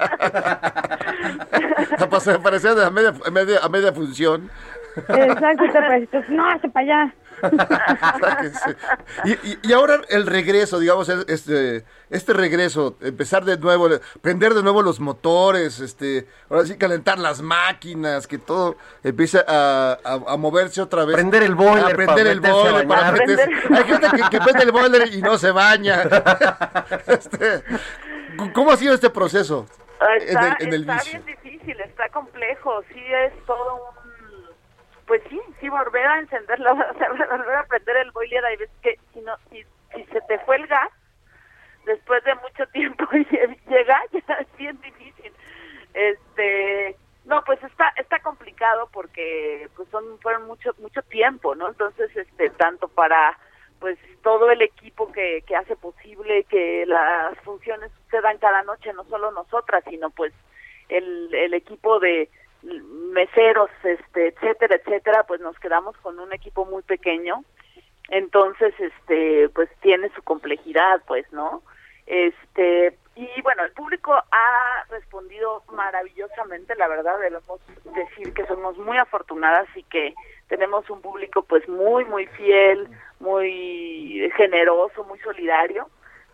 [2.11, 4.51] Pase- Parecía de a media, a media, a media función.
[4.97, 7.15] Exacto, te pareces, no, hace para allá.
[9.25, 13.89] Y, y, y ahora el regreso, digamos, es- este, este regreso, empezar de nuevo,
[14.21, 19.99] prender de nuevo los motores, este, ahora sí calentar las máquinas, que todo empiece a,
[20.05, 21.15] a- a moverse otra vez.
[21.17, 22.87] Prender el boiler A prender el boiler.
[22.87, 23.17] para Hay
[23.85, 26.03] gente que, que prende el boiler y no se baña.
[27.07, 27.63] Este,
[28.53, 29.67] ¿Cómo ha sido este proceso?
[30.21, 31.23] Está, en el, en el está vicio.
[31.25, 34.04] bien difícil, está complejo, sí es todo un...
[35.07, 36.73] Pues sí, sí, volver a encender la...
[37.31, 39.64] volver a prender el boiler, hay veces que si, no, si,
[39.95, 40.90] si se te fue el gas,
[41.85, 43.05] después de mucho tiempo
[43.69, 45.33] llega, ya es bien difícil.
[45.93, 46.97] Este...
[47.25, 51.69] No, pues está está complicado porque pues son fueron mucho mucho tiempo, ¿no?
[51.69, 53.38] Entonces, este tanto para
[53.81, 59.05] pues todo el equipo que, que hace posible que las funciones sucedan cada noche, no
[59.05, 60.33] solo nosotras, sino pues
[60.88, 62.29] el, el equipo de
[63.12, 67.44] meseros, este, etcétera, etcétera, pues nos quedamos con un equipo muy pequeño,
[68.09, 71.62] entonces, este, pues tiene su complejidad, pues, ¿no?
[72.07, 77.61] Este, y bueno, el público ha respondido maravillosamente, la verdad, debemos
[77.94, 80.14] decir que somos muy afortunadas y que
[80.48, 82.88] tenemos un público pues muy, muy fiel,
[83.20, 85.88] muy generoso, muy solidario,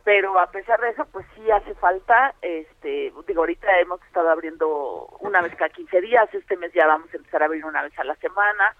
[0.05, 5.07] pero a pesar de eso, pues sí hace falta, este, digo, ahorita hemos estado abriendo
[5.21, 7.99] una vez cada 15 días, este mes ya vamos a empezar a abrir una vez
[7.99, 8.77] a la semana,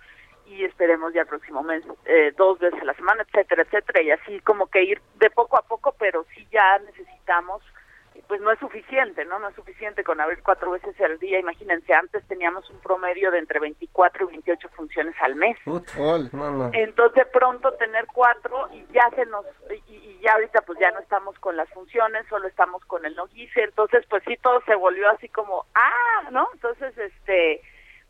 [0.47, 4.11] y esperemos ya el próximo mes eh, dos veces a la semana, etcétera, etcétera, y
[4.11, 7.63] así como que ir de poco a poco, pero sí ya necesitamos,
[8.29, 9.39] pues no es suficiente, ¿no?
[9.39, 13.39] No es suficiente con abrir cuatro veces al día, imagínense, antes teníamos un promedio de
[13.39, 15.57] entre 24 y 28 funciones al mes.
[16.73, 19.45] Entonces pronto tener cuatro y ya se nos
[19.89, 23.15] y, y ya ahorita pues ya no estamos con las funciones, solo estamos con el
[23.17, 26.49] no guise, entonces pues sí todo se volvió así como ah, ¿no?
[26.55, 27.61] Entonces este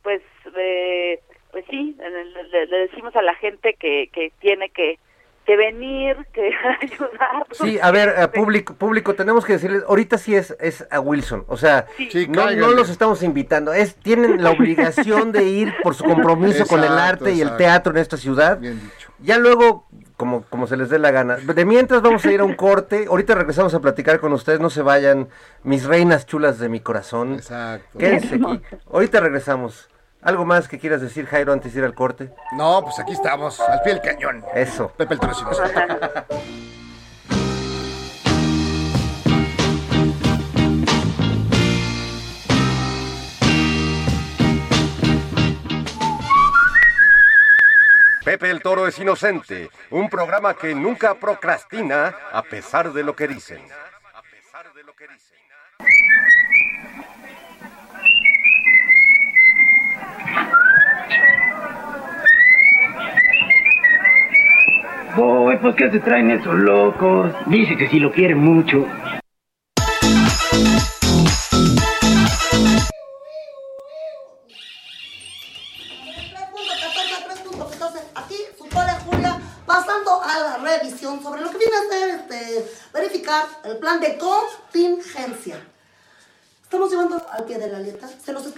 [0.02, 0.22] pues
[0.56, 1.20] eh,
[1.52, 4.98] pues sí, le, le- le decimos a la gente que, que tiene que,
[5.44, 6.50] que venir, que
[6.82, 7.46] ayudar.
[7.52, 11.44] Sí, a ver, eh, público, público, tenemos que decirles, ahorita sí es, es a Wilson,
[11.48, 15.94] o sea, Sí, no, no los estamos invitando, es tienen la obligación de ir por
[15.94, 18.58] su compromiso con el Exacto, arte y el teatro en esta ciudad.
[18.58, 19.12] Bien dicho.
[19.22, 21.36] Ya luego, como, como se les dé la gana.
[21.36, 24.70] De mientras vamos a ir a un corte, ahorita regresamos a platicar con ustedes, no
[24.70, 25.28] se vayan,
[25.62, 27.34] mis reinas chulas de mi corazón.
[27.34, 27.98] Exacto.
[27.98, 28.60] Quédense aquí.
[28.90, 29.88] Ahorita regresamos.
[30.22, 32.30] ¿Algo más que quieras decir, Jairo, antes de ir al corte?
[32.52, 34.44] No, pues aquí estamos, al pie del cañón.
[34.54, 34.92] Eso.
[34.96, 36.24] Pepe el Toro es inocente.
[48.22, 53.26] Pepe el Toro es inocente, un programa que nunca procrastina a pesar de lo que
[53.26, 53.62] dicen.
[65.20, 67.30] Voy, pues ¿qué se traen esos locos?
[67.44, 68.86] Dice que si lo quiere mucho.
[79.66, 84.16] Pasando a la revisión sobre lo que viene a ser este, verificar el plan de
[84.16, 85.60] contingencia.
[86.62, 88.08] Estamos llevando al pie de la letra,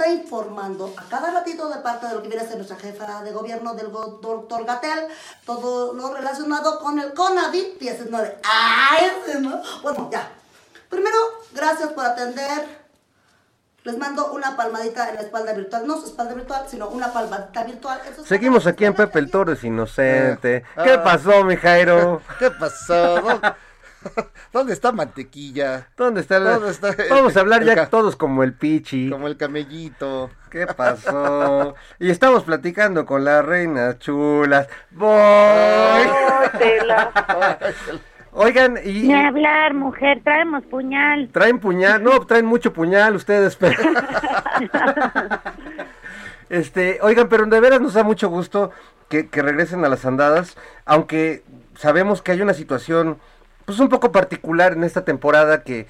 [0.03, 3.23] está informando a cada ratito de parte de lo que viene a ser nuestra jefa
[3.23, 5.07] de gobierno del doctor Gatel,
[5.47, 8.35] todo lo relacionado con el COVID-19.
[8.43, 9.63] ¡Ay, ese, no!
[9.83, 10.29] Bueno, ya.
[10.89, 11.17] Primero,
[11.53, 12.83] gracias por atender.
[13.85, 17.65] Les mando una palmadita en la espalda virtual, no su espalda virtual, sino una palmadita
[17.65, 18.01] virtual.
[18.11, 20.65] Eso es Seguimos aquí en Pepe el Toro es inocente.
[20.77, 20.85] Ah.
[20.85, 22.23] ¿Qué pasó, mi Jairo?
[22.39, 23.41] ¿Qué pasó?
[24.03, 25.89] ¿Dó- ¿Dónde está mantequilla?
[25.97, 29.11] ¿Dónde está la- ¿Dónde está el- Vamos a hablar ya ca- todos como el Pichi.
[29.11, 30.31] Como el camellito.
[30.51, 31.75] ¿Qué pasó?
[31.99, 34.69] Y estamos platicando con las reinas chulas.
[34.91, 36.03] ¡Voy!
[38.35, 41.29] Oigan, y Ni hablar, mujer, traemos puñal.
[41.33, 43.75] traen puñal, no, traen mucho puñal ustedes, pero...
[46.49, 48.73] Este, oigan, pero de veras nos da mucho gusto
[49.09, 53.19] que, que regresen a las andadas, aunque sabemos que hay una situación,
[53.65, 55.87] pues un poco particular en esta temporada que,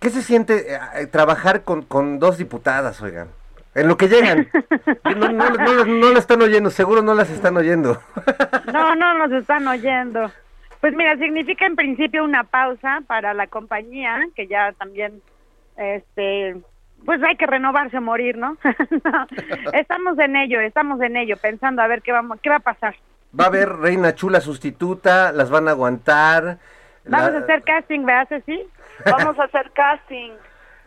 [0.00, 3.28] ¿qué se siente eh, eh, trabajar con, con dos diputadas, oigan?
[3.74, 4.48] En lo que llegan.
[5.04, 8.00] No, no, no, no, no la están oyendo, seguro no las están oyendo.
[8.72, 10.30] No, no nos están oyendo.
[10.80, 15.22] Pues mira, significa en principio una pausa para la compañía, que ya también,
[15.76, 16.56] este,
[17.04, 18.56] pues hay que renovarse o morir, ¿no?
[19.04, 19.26] No,
[19.72, 22.96] Estamos en ello, estamos en ello, pensando a ver qué vamos, qué va a pasar.
[23.38, 26.58] Va a haber reina chula sustituta, las van a aguantar.
[27.06, 28.62] Vamos la- a hacer casting, ¿verdad, Ceci?
[29.10, 30.32] Vamos a hacer casting.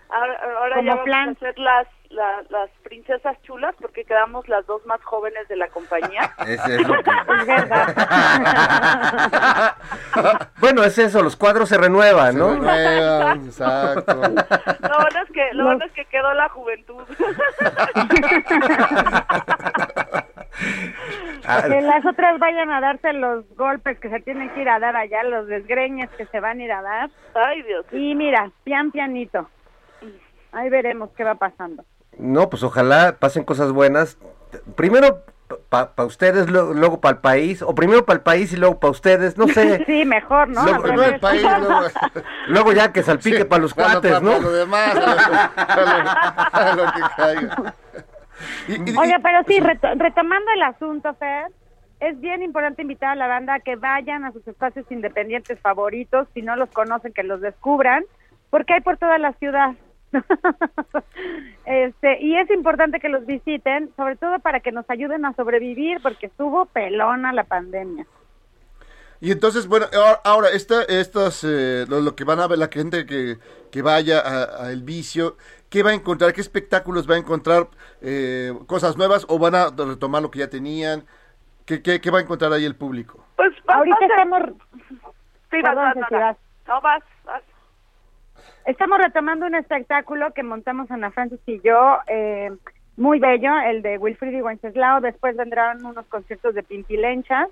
[0.09, 1.27] Ahora, ahora ya vamos plan.
[1.27, 5.67] a hacer las, la- las princesas chulas porque quedamos las dos más jóvenes de la
[5.67, 6.31] compañía.
[6.47, 7.93] Es que- Es verdad.
[10.59, 12.53] Bueno, es eso, los cuadros se renuevan, ¿no?
[12.53, 14.13] renuevan, exacto.
[14.15, 17.03] Lo bueno es que, lo bueno es que quedó la juventud.
[21.47, 24.79] Ah, Que las otras vayan a darse los golpes que se tienen que ir a
[24.79, 27.09] dar allá, los desgreñes que se van a ir a dar.
[27.35, 27.85] Ay, Dios.
[27.91, 29.49] Y mira, pian pianito.
[30.51, 31.83] Ahí veremos qué va pasando.
[32.17, 34.17] No, pues ojalá pasen cosas buenas.
[34.75, 35.23] Primero
[35.69, 38.91] para ustedes, lo- luego para el país, o primero para el país y luego para
[38.91, 39.83] ustedes, no sé.
[39.85, 40.63] Sí, mejor, ¿no?
[40.63, 41.81] Luego- primero el país, luego-
[42.47, 44.31] Luego ya que salpique para los Bueno, cuates, ¿no?
[44.31, 47.73] para lo demás, a lo, a lo- a lo que caiga.
[48.67, 51.47] Y- y- Oye, pero sí, reto- retomando el asunto, Fer,
[51.99, 56.27] es bien importante invitar a la banda a que vayan a sus espacios independientes favoritos,
[56.33, 58.03] si no los conocen, que los descubran,
[58.49, 59.73] porque hay por toda la ciudad.
[61.65, 65.99] este Y es importante que los visiten, sobre todo para que nos ayuden a sobrevivir,
[66.01, 68.05] porque estuvo pelona la pandemia.
[69.19, 72.67] Y entonces, bueno, ahora- ahora, esta, estas, eh, lo, lo que van a ver la
[72.67, 73.37] gente que,
[73.71, 75.37] que vaya a, a El Vicio,
[75.69, 76.33] ¿qué va a encontrar?
[76.33, 77.67] ¿Qué espectáculos va a encontrar?
[78.01, 81.05] Eh, ¿Cosas nuevas o van a retomar lo que ya tenían?
[81.65, 83.23] ¿Qué, qué, qué va a encontrar ahí el público?
[83.35, 84.41] Pues va- Ahorita estamos...
[85.51, 86.37] Sí, vas.
[86.67, 87.43] No, vas, vas.
[88.65, 92.51] Estamos retomando un espectáculo que montamos Ana Francis y yo, eh,
[92.97, 94.99] muy bello, el de Wilfried y Wenceslao.
[95.01, 97.47] Después vendrán unos conciertos de Pintilenchas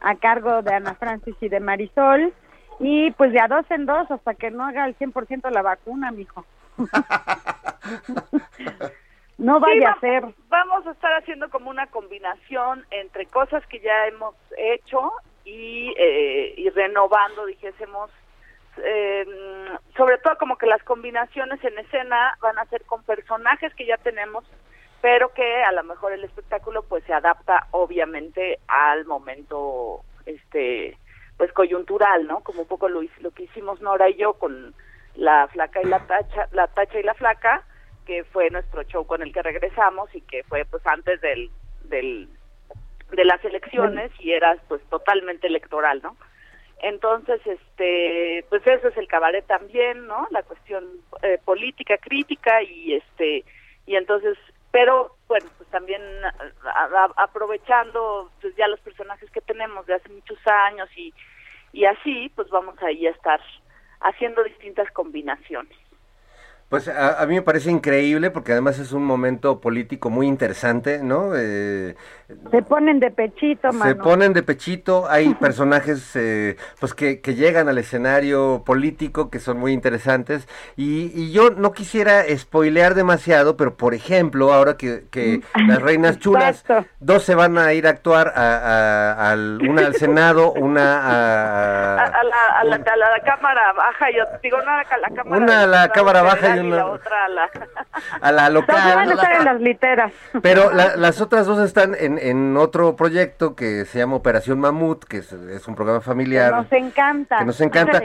[0.00, 2.32] a cargo de Ana Francis y de Marisol.
[2.78, 6.10] Y pues de a dos en dos hasta que no haga el 100% la vacuna,
[6.12, 6.44] mijo.
[9.38, 10.24] no vaya va- a ser.
[10.48, 15.12] Vamos a estar haciendo como una combinación entre cosas que ya hemos hecho
[15.44, 18.10] y, eh, y renovando, dijésemos,
[18.82, 19.26] eh,
[19.96, 23.96] sobre todo como que las combinaciones en escena van a ser con personajes que ya
[23.98, 24.44] tenemos
[25.02, 30.98] pero que a lo mejor el espectáculo pues se adapta obviamente al momento este
[31.38, 32.40] pues coyuntural, ¿no?
[32.40, 34.74] Como un poco lo, lo que hicimos Nora y yo con
[35.20, 37.62] la flaca y la tacha, la tacha y la flaca,
[38.06, 41.50] que fue nuestro show con el que regresamos y que fue pues antes del,
[41.84, 42.28] del
[43.12, 46.16] de las elecciones y era pues totalmente electoral, ¿no?
[46.82, 50.26] Entonces, este, pues eso es el cabaret también, ¿no?
[50.30, 50.86] La cuestión
[51.22, 53.44] eh, política, crítica y este,
[53.84, 54.38] y entonces,
[54.70, 56.00] pero bueno, pues también
[57.16, 61.12] aprovechando pues ya los personajes que tenemos de hace muchos años y,
[61.72, 63.40] y así, pues vamos ahí a estar
[64.00, 65.76] haciendo distintas combinaciones.
[66.70, 71.00] Pues a, a mí me parece increíble porque además es un momento político muy interesante,
[71.02, 71.32] ¿no?
[71.36, 71.96] Eh,
[72.52, 74.04] Se ponen de pechito, se mano.
[74.04, 79.58] ponen de pechito, hay personajes eh, pues que, que llegan al escenario político que son
[79.58, 85.40] muy interesantes y, y yo no quisiera spoilear demasiado, pero por ejemplo, ahora que, que
[85.66, 86.64] las reinas chulas,
[87.00, 88.58] dos se van a ir a actuar, a,
[89.16, 91.00] a- al, una al Senado, una
[91.96, 95.66] A, la, a, la, la cámara baja, yo digo, no, a la cámara Una a
[95.66, 97.50] la Cámara Baja y la otra a la...
[98.20, 99.10] a la Todos van a local.
[99.18, 100.12] estar en las literas.
[100.42, 105.04] Pero la- las otras dos están en, en otro proyecto que se llama Operación Mamut,
[105.04, 106.52] que es, es un programa familiar.
[106.54, 107.38] Nos encanta.
[107.38, 108.02] Que nos encanta.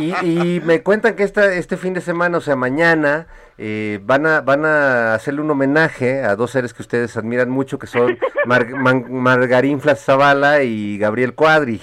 [0.00, 0.14] Y,
[0.56, 3.26] y me cuentan que esta, este fin de semana, o sea, mañana,
[3.58, 7.78] eh, van, a, van a hacerle un homenaje a dos seres que ustedes admiran mucho,
[7.78, 8.68] que son Mar-
[9.08, 11.80] Margarín Flas Zavala y Gabriel Cuadri.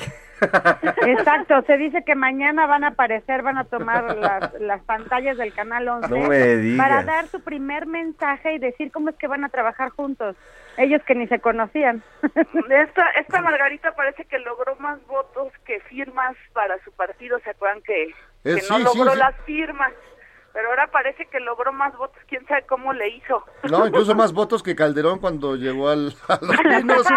[1.08, 5.53] Exacto, se dice que mañana van a aparecer, van a tomar las, las pantallas del
[5.53, 6.86] Canal 11 No me digas.
[6.88, 10.36] para dar su primer mensaje y decir cómo es que van a trabajar juntos,
[10.77, 12.01] ellos que ni se conocían.
[12.69, 17.82] Esta, esta Margarita parece que logró más votos que firmas para su partido, ¿se acuerdan
[17.84, 19.17] que, Eh, que no sí, logró sí.
[19.19, 19.91] las firmas?
[20.53, 23.43] Pero ahora parece que logró más votos, quién sabe cómo le hizo.
[23.63, 27.07] No, incluso más votos que Calderón cuando llegó al, a los pinos.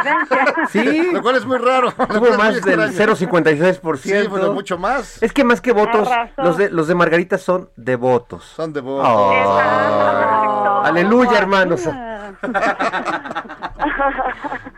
[0.70, 1.10] Sí.
[1.12, 1.92] Lo cual es muy raro.
[1.92, 3.14] Tuvo más del extraño.
[3.14, 3.96] 0.56%.
[3.96, 5.22] Sí, bueno, mucho más.
[5.22, 8.44] Es que más que votos, los de, los de Margarita son devotos.
[8.44, 9.06] Son devotos.
[9.06, 10.80] Oh.
[10.84, 11.86] Aleluya, hermanos.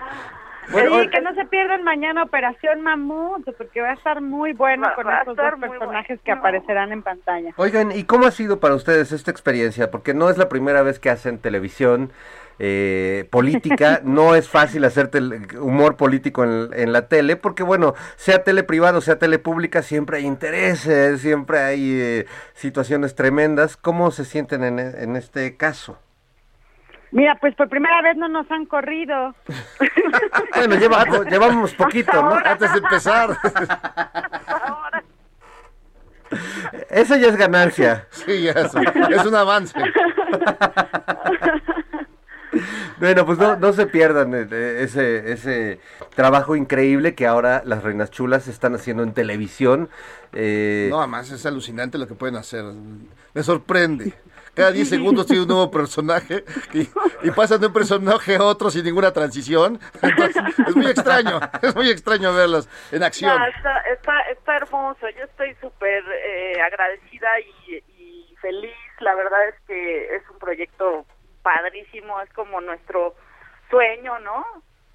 [0.70, 4.84] Bueno, sí, que no se pierdan mañana Operación Mamut, porque va a estar muy bueno
[4.86, 7.52] Va- con estos dos personajes que aparecerán en pantalla.
[7.56, 9.90] Oigan, ¿y cómo ha sido para ustedes esta experiencia?
[9.90, 12.12] Porque no es la primera vez que hacen televisión
[12.58, 17.94] eh, política, no es fácil hacer tel- humor político en, en la tele, porque bueno,
[18.16, 23.76] sea tele privado, sea tele pública, siempre hay intereses, siempre hay eh, situaciones tremendas.
[23.76, 25.98] ¿Cómo se sienten en, en este caso?
[27.10, 29.34] Mira, pues por primera vez no nos han corrido.
[30.54, 32.34] Bueno, lleva- llevamos poquito, ¿no?
[32.44, 33.30] Antes de empezar.
[36.90, 38.06] Eso ya es ganancia.
[38.10, 39.78] Sí, ya es, es un avance.
[42.98, 44.48] Bueno, pues no, no se pierdan eh,
[44.82, 45.78] ese, ese
[46.16, 49.88] trabajo increíble que ahora las Reinas Chulas están haciendo en televisión.
[50.32, 52.64] Eh, No, además es alucinante lo que pueden hacer.
[53.34, 54.14] Me sorprende.
[54.58, 56.44] Cada 10 segundos tiene un nuevo personaje
[56.74, 56.80] y,
[57.22, 59.78] y pasan de un personaje a otro sin ninguna transición.
[60.02, 63.38] Entonces, es muy extraño, es muy extraño verlas en acción.
[63.38, 65.08] No, está, está, está hermoso.
[65.16, 68.74] Yo estoy súper eh, agradecida y, y feliz.
[68.98, 71.06] La verdad es que es un proyecto
[71.42, 72.20] padrísimo.
[72.20, 73.14] Es como nuestro
[73.70, 74.44] sueño, ¿no?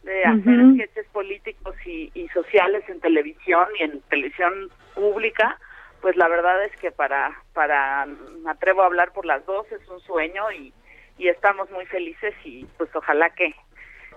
[0.03, 0.75] De hacer Ujú.
[0.75, 5.57] sketches políticos y, y sociales en televisión y en televisión pública.
[6.03, 9.87] Pues la verdad es que para, para, me atrevo a hablar por las dos, es
[9.87, 10.73] un sueño y,
[11.17, 13.55] y estamos muy felices y pues ojalá que,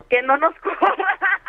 [0.08, 1.06] que no nos corran.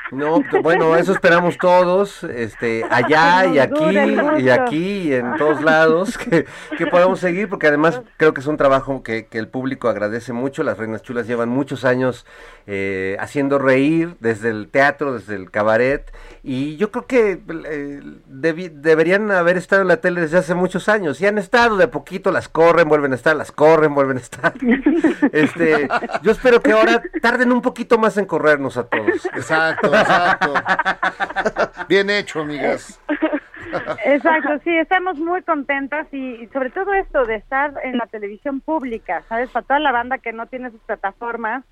[0.10, 3.98] No, bueno, eso esperamos todos, este, allá y aquí
[4.40, 6.46] y aquí y en todos lados, que,
[6.78, 10.32] que podamos seguir, porque además creo que es un trabajo que, que el público agradece
[10.32, 10.64] mucho.
[10.64, 12.26] Las Reinas Chulas llevan muchos años
[12.68, 16.10] eh, haciendo reír desde el teatro, desde el cabaret,
[16.42, 17.32] y yo creo que
[17.66, 21.76] eh, debi- deberían haber estado en la tele desde hace muchos años, y han estado
[21.76, 24.54] de a poquito, las corren, vuelven a estar, las corren, vuelven a estar.
[25.32, 25.88] Este,
[26.22, 29.26] yo espero que ahora tarden un poquito más en corrernos a todos.
[29.34, 30.54] Exacto, exacto.
[31.90, 33.02] Bien hecho, amigas.
[34.06, 38.62] Exacto, sí, estamos muy contentas y, y sobre todo esto de estar en la televisión
[38.62, 39.50] pública, ¿sabes?
[39.50, 41.66] Para toda la banda que no tiene sus plataformas,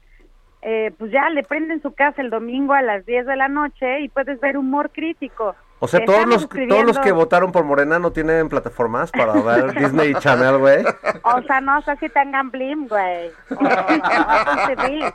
[0.62, 4.02] eh, pues ya le prenden su casa el domingo a las 10 de la noche
[4.02, 5.56] y puedes ver humor crítico.
[5.80, 9.74] O sea, todos los, todos los que votaron por Morena no tienen plataformas para ver
[9.80, 10.86] Disney Channel, güey.
[11.24, 13.30] O sea, no sé si tengan Blim, güey.
[13.52, 15.14] O, o TV.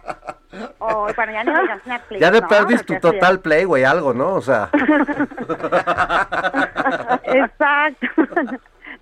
[0.79, 2.49] O, bueno, ya no digas Netflix, Ya de ¿no?
[2.49, 4.35] perdis tu total play, güey, algo, ¿no?
[4.35, 4.69] O sea,
[7.25, 8.07] Exacto.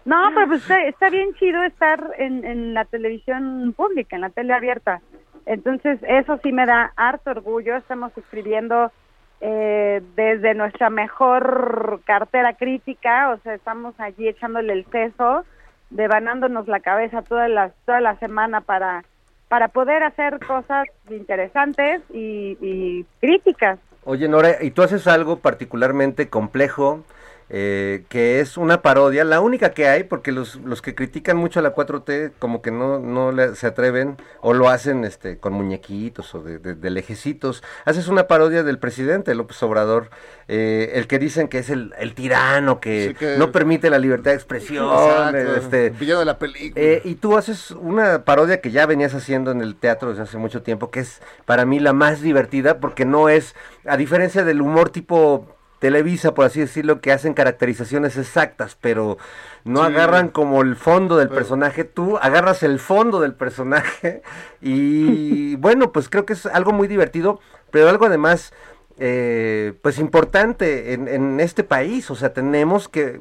[0.05, 4.31] No, pero pues está, está bien chido estar en, en la televisión pública, en la
[4.31, 5.01] tele abierta.
[5.47, 7.77] Entonces, eso sí me da harto orgullo.
[7.77, 8.93] Estamos escribiendo
[9.41, 15.45] eh, desde nuestra mejor cartera crítica, o sea, estamos allí echándole el seso,
[15.91, 19.05] devanándonos la cabeza toda la, toda la semana para,
[19.49, 23.79] para poder hacer cosas interesantes y, y críticas.
[24.05, 27.05] Oye, Nora, y tú haces algo particularmente complejo,
[27.51, 31.61] eh, que es una parodia, la única que hay, porque los, los que critican mucho
[31.61, 35.55] a la 4T como que no, no le- se atreven o lo hacen este con
[35.55, 37.63] muñequitos o de, de- de lejecitos.
[37.85, 40.11] Haces una parodia del presidente López Obrador,
[40.47, 43.99] eh, el que dicen que es el, el tirano, que, Sí, que- no permite la
[43.99, 44.87] libertad de expresión.
[44.93, 46.85] Exacto, este, villano de la película.
[46.85, 50.37] eh, y tú haces una parodia que ya venías haciendo en el teatro desde hace
[50.39, 53.55] mucho tiempo, que es para mí la más divertida, porque no es,
[53.87, 55.47] a diferencia del humor tipo
[55.79, 59.17] Televisa, por así decirlo, que hacen caracterizaciones exactas, pero
[59.65, 59.93] no Sí.
[59.93, 64.23] agarran como el fondo del personaje, tú agarras el fondo del personaje
[64.61, 68.53] y bueno, pues creo que es algo muy divertido, pero algo además...
[69.01, 73.21] eh, pues importante en, en este país, o sea, tenemos que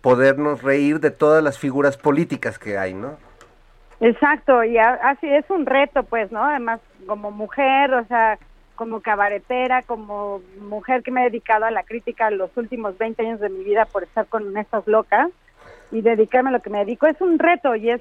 [0.00, 3.18] podernos reír de todas las figuras políticas que hay, ¿no?
[4.00, 6.42] Exacto, y a- así es un reto, pues, ¿no?
[6.42, 8.38] Además, como mujer, o sea,
[8.78, 13.40] como cabaretera, como mujer que me he dedicado a la crítica los últimos 20 años
[13.40, 15.30] de mi vida por estar con estas locas
[15.90, 18.00] y dedicarme a lo que me dedico, es un reto y es,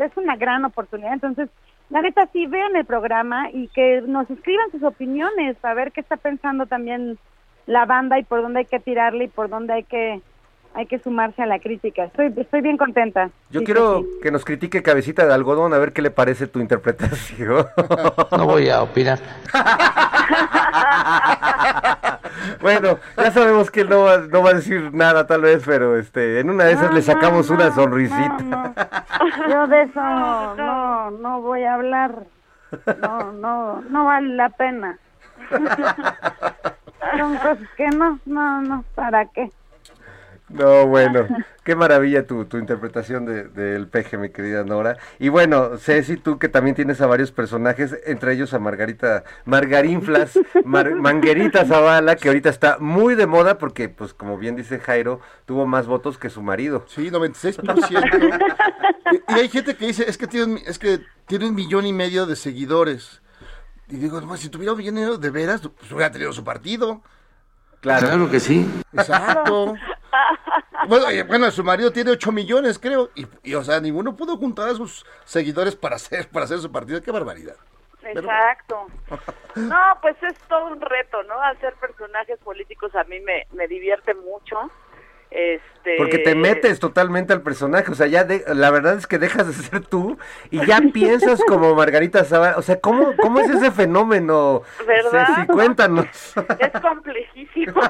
[0.00, 1.12] es una gran oportunidad.
[1.12, 1.50] Entonces,
[1.90, 6.00] la neta, sí, vean el programa y que nos escriban sus opiniones, a ver qué
[6.00, 7.18] está pensando también
[7.66, 10.22] la banda y por dónde hay que tirarle y por dónde hay que
[10.74, 12.04] hay que sumarse a la crítica.
[12.04, 13.30] Estoy estoy bien contenta.
[13.50, 14.10] Yo Sí, quiero sí, sí.
[14.22, 17.66] que nos critique Cabecita de Algodón, a ver qué le parece tu interpretación.
[18.32, 19.18] No voy a opinar.
[22.60, 25.96] bueno, ya sabemos que él no va, no va a decir nada tal vez, pero
[25.98, 28.38] este, en una de esas No, le sacamos no, una no, sonrisita.
[28.42, 28.74] no, no.
[29.50, 32.14] Yo de eso no, no voy a hablar.
[33.00, 34.98] No, no, no vale la pena.
[35.48, 35.64] Son
[37.36, 39.50] cosas que no, no, no, ¿para qué?
[40.50, 41.26] No, bueno,
[41.62, 44.96] qué maravilla tu, tu interpretación de- del peje, mi querida Nora.
[45.18, 50.38] Y bueno, Ceci, tú que también tienes a varios personajes, entre ellos a Margarita, Margarinflas,
[50.64, 55.20] Mar- Manguerita Zavala, que ahorita está muy de moda porque, pues como bien dice Jairo,
[55.44, 56.84] tuvo más votos que su marido.
[56.88, 58.00] Sí, 96%.
[59.12, 61.84] y, y hay gente que dice, es que tiene, un- es que tiene un millón
[61.86, 63.20] y medio de seguidores.
[63.88, 66.42] Y digo, no, si tuviera un millón y medio de veras, pues hubiera tenido su
[66.44, 67.02] partido.
[67.80, 68.06] Claro.
[68.08, 68.68] Claro que sí.
[68.92, 69.74] Exacto.
[70.88, 73.10] Bueno, y- bueno, su marido tiene 8 millones, creo.
[73.14, 76.70] Y, y, o sea, ninguno pudo juntar a sus seguidores para hacer, para hacer su
[76.70, 77.02] partido.
[77.02, 77.56] Qué barbaridad.
[78.02, 78.86] Exacto.
[79.56, 81.34] No, pues es todo un reto, ¿no?
[81.42, 84.70] Hacer personajes políticos a mí me, me divierte mucho.
[85.32, 89.18] Este, Porque te metes totalmente al personaje, o sea, ya de- la verdad es que
[89.18, 90.16] dejas de ser tú
[90.52, 94.62] y ya piensas como Margarita Zavala, o sea, ¿cómo, cómo es ese fenómeno?
[94.86, 95.26] ¿Verdad?
[95.34, 96.06] Ceci, cuéntanos.
[96.60, 97.80] Es complejísimo.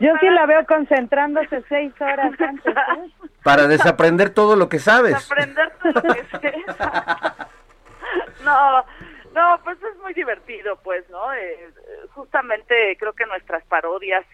[0.00, 2.74] Yo sí la veo concentrándose seis horas antes.
[2.76, 3.28] ¿eh?
[3.42, 5.30] Para desaprender todo lo que sabes.
[5.30, 6.64] aprender todo lo que sé.
[8.44, 8.84] no,
[9.34, 11.32] no, pues es muy divertido, pues, ¿no?
[11.34, 11.70] Eh,
[12.14, 14.24] justamente creo que nuestras parodias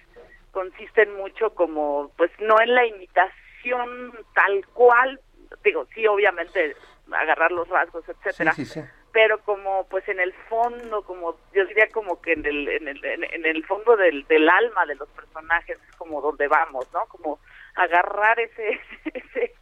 [0.52, 5.20] consisten mucho como, pues, no en la imitación tal cual,
[5.64, 6.76] digo, sí, obviamente
[7.12, 8.88] agarrar los rasgos, etcétera, Sí, sí, sí.
[9.12, 13.04] Pero como pues en el fondo, como yo diría como que en el en el,
[13.04, 17.06] en, el fondo del, del alma de los personajes es como donde vamos, ¿no?
[17.09, 17.38] Como
[17.74, 18.80] agarrar ese
[19.14, 19.54] ese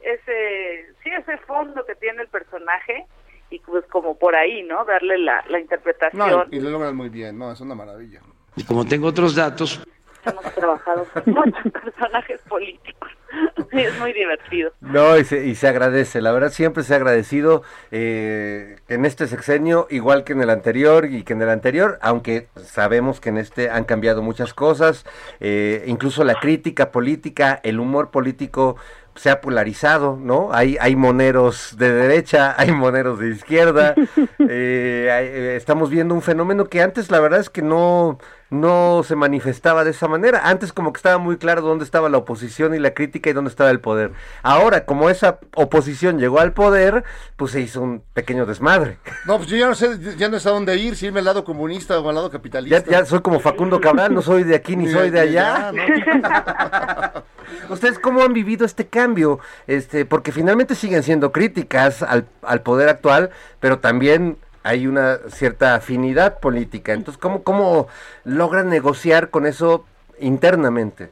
[0.00, 3.06] ese sí ese fondo que tiene el personaje
[3.50, 4.84] y pues como por ahí, ¿no?
[4.84, 6.30] Darle la, la interpretación.
[6.30, 7.38] No, y, y lo logran muy bien.
[7.38, 8.20] No, es una maravilla.
[8.56, 9.82] Y como tengo otros datos,
[10.24, 13.10] Hemos trabajado con muchos personajes políticos.
[13.70, 14.72] Sí, es muy divertido.
[14.80, 19.26] No, y se, y se agradece, la verdad siempre se ha agradecido eh, en este
[19.26, 23.36] sexenio, igual que en el anterior y que en el anterior, aunque sabemos que en
[23.36, 25.04] este han cambiado muchas cosas,
[25.40, 28.76] eh, incluso la crítica política, el humor político
[29.16, 30.50] se ha polarizado, ¿no?
[30.52, 33.94] Hay, hay moneros de derecha, hay moneros de izquierda,
[34.38, 38.18] eh, hay- eh, estamos viendo un fenómeno que antes la verdad es que no,
[38.50, 40.42] no se manifestaba de esa manera.
[40.48, 43.50] Antes como que estaba muy claro dónde estaba la oposición y la crítica y dónde
[43.50, 44.12] estaba el poder.
[44.42, 47.04] Ahora, como esa oposición llegó al poder,
[47.36, 48.98] pues se hizo un pequeño desmadre.
[49.26, 51.26] No, pues yo ya no sé, ya no sé a dónde ir, si irme al
[51.26, 52.90] lado comunista o al lado capitalista.
[52.90, 55.36] ya soy como Facundo Cabral, no soy de aquí ni Ni soy de de- ni
[55.36, 55.68] allá.
[55.68, 57.12] allá,
[57.70, 59.40] ¿Ustedes cómo han vivido este cambio?
[59.66, 63.30] Este, porque finalmente siguen siendo críticas al, al poder actual,
[63.60, 64.36] pero también
[64.68, 66.92] hay una cierta afinidad política.
[66.92, 67.88] Entonces, ¿cómo, cómo
[68.24, 69.86] logran negociar con eso
[70.18, 71.10] internamente?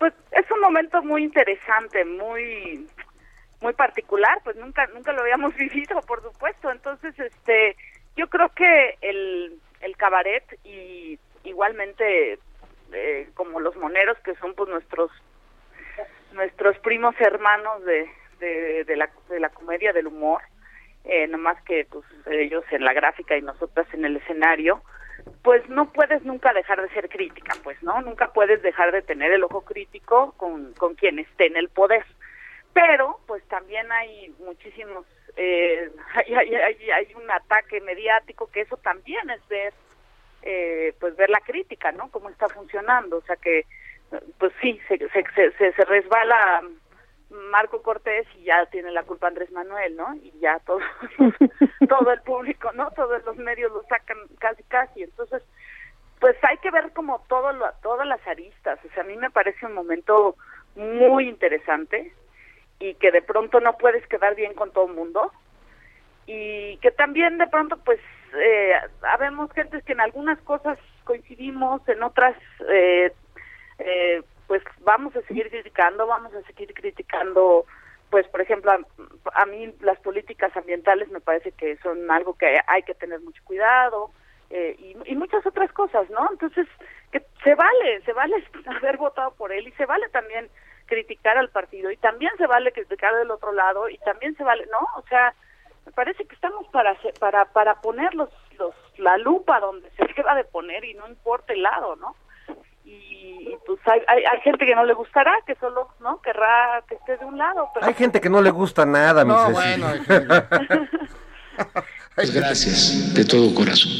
[0.00, 2.88] Pues es un momento muy interesante, muy
[3.60, 6.72] muy particular, pues nunca nunca lo habíamos vivido, por supuesto.
[6.72, 7.76] Entonces, este,
[8.16, 12.40] yo creo que el, el cabaret y igualmente
[12.92, 15.12] eh, como los moneros que son pues nuestros
[16.32, 18.10] nuestros primos hermanos de,
[18.40, 20.42] de, de la, de la comedia del humor,
[21.04, 24.82] eh, nomás que pues ellos en la gráfica y nosotras en el escenario,
[25.42, 28.00] pues no puedes nunca dejar de ser crítica, pues, ¿no?
[28.02, 32.04] Nunca puedes dejar de tener el ojo crítico con, con quien esté en el poder.
[32.72, 35.04] Pero, pues también hay muchísimos,
[35.36, 39.74] eh, hay, hay, hay, hay un ataque mediático que eso también es ver,
[40.42, 42.10] eh, pues ver la crítica, ¿no?
[42.10, 43.66] Cómo está funcionando, o sea que,
[44.38, 46.62] pues sí, se, se, se, se resbala
[47.50, 50.14] Marco Cortés y ya tiene la culpa Andrés Manuel, ¿no?
[50.16, 50.80] Y ya todo,
[51.88, 52.90] todo el público, ¿no?
[52.92, 55.02] Todos los medios lo sacan casi casi.
[55.02, 55.42] Entonces,
[56.20, 58.78] pues hay que ver como todo lo, todas las aristas.
[58.84, 60.36] O sea, a mí me parece un momento
[60.76, 62.12] muy interesante
[62.78, 65.32] y que de pronto no puedes quedar bien con todo el mundo
[66.26, 68.00] y que también de pronto pues
[68.34, 68.72] eh,
[69.02, 72.36] habemos gentes que en algunas cosas coincidimos, en otras
[72.68, 73.12] eh,
[73.78, 74.22] eh,
[74.52, 77.64] pues vamos a seguir criticando, vamos a seguir criticando,
[78.10, 78.78] pues por ejemplo, a,
[79.32, 83.42] a, mí las políticas ambientales me parece que son algo que hay que tener mucho
[83.44, 84.10] cuidado
[84.50, 86.28] eh, y, y, muchas otras cosas, ¿no?
[86.30, 86.68] Entonces,
[87.10, 90.50] que se vale, se vale haber votado por él y se vale también
[90.84, 94.66] criticar al partido y también se vale criticar del otro lado y también se vale,
[94.70, 94.86] ¿no?
[94.96, 95.32] O sea,
[95.86, 98.28] me parece que estamos para para para poner los,
[98.58, 102.14] los la lupa donde se deba de poner y no importa el lado, ¿no?
[102.84, 106.96] Y, pues hay, hay, hay, gente que no le gustará, que solo no querrá que
[106.96, 107.68] esté de un lado.
[107.74, 107.86] Pero...
[107.86, 109.86] Hay gente que no le gusta nada, no, mi bueno,
[112.14, 113.92] pues gracias, de todo corazón.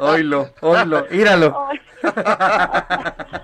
[0.00, 1.68] oílo, oílo, íralo.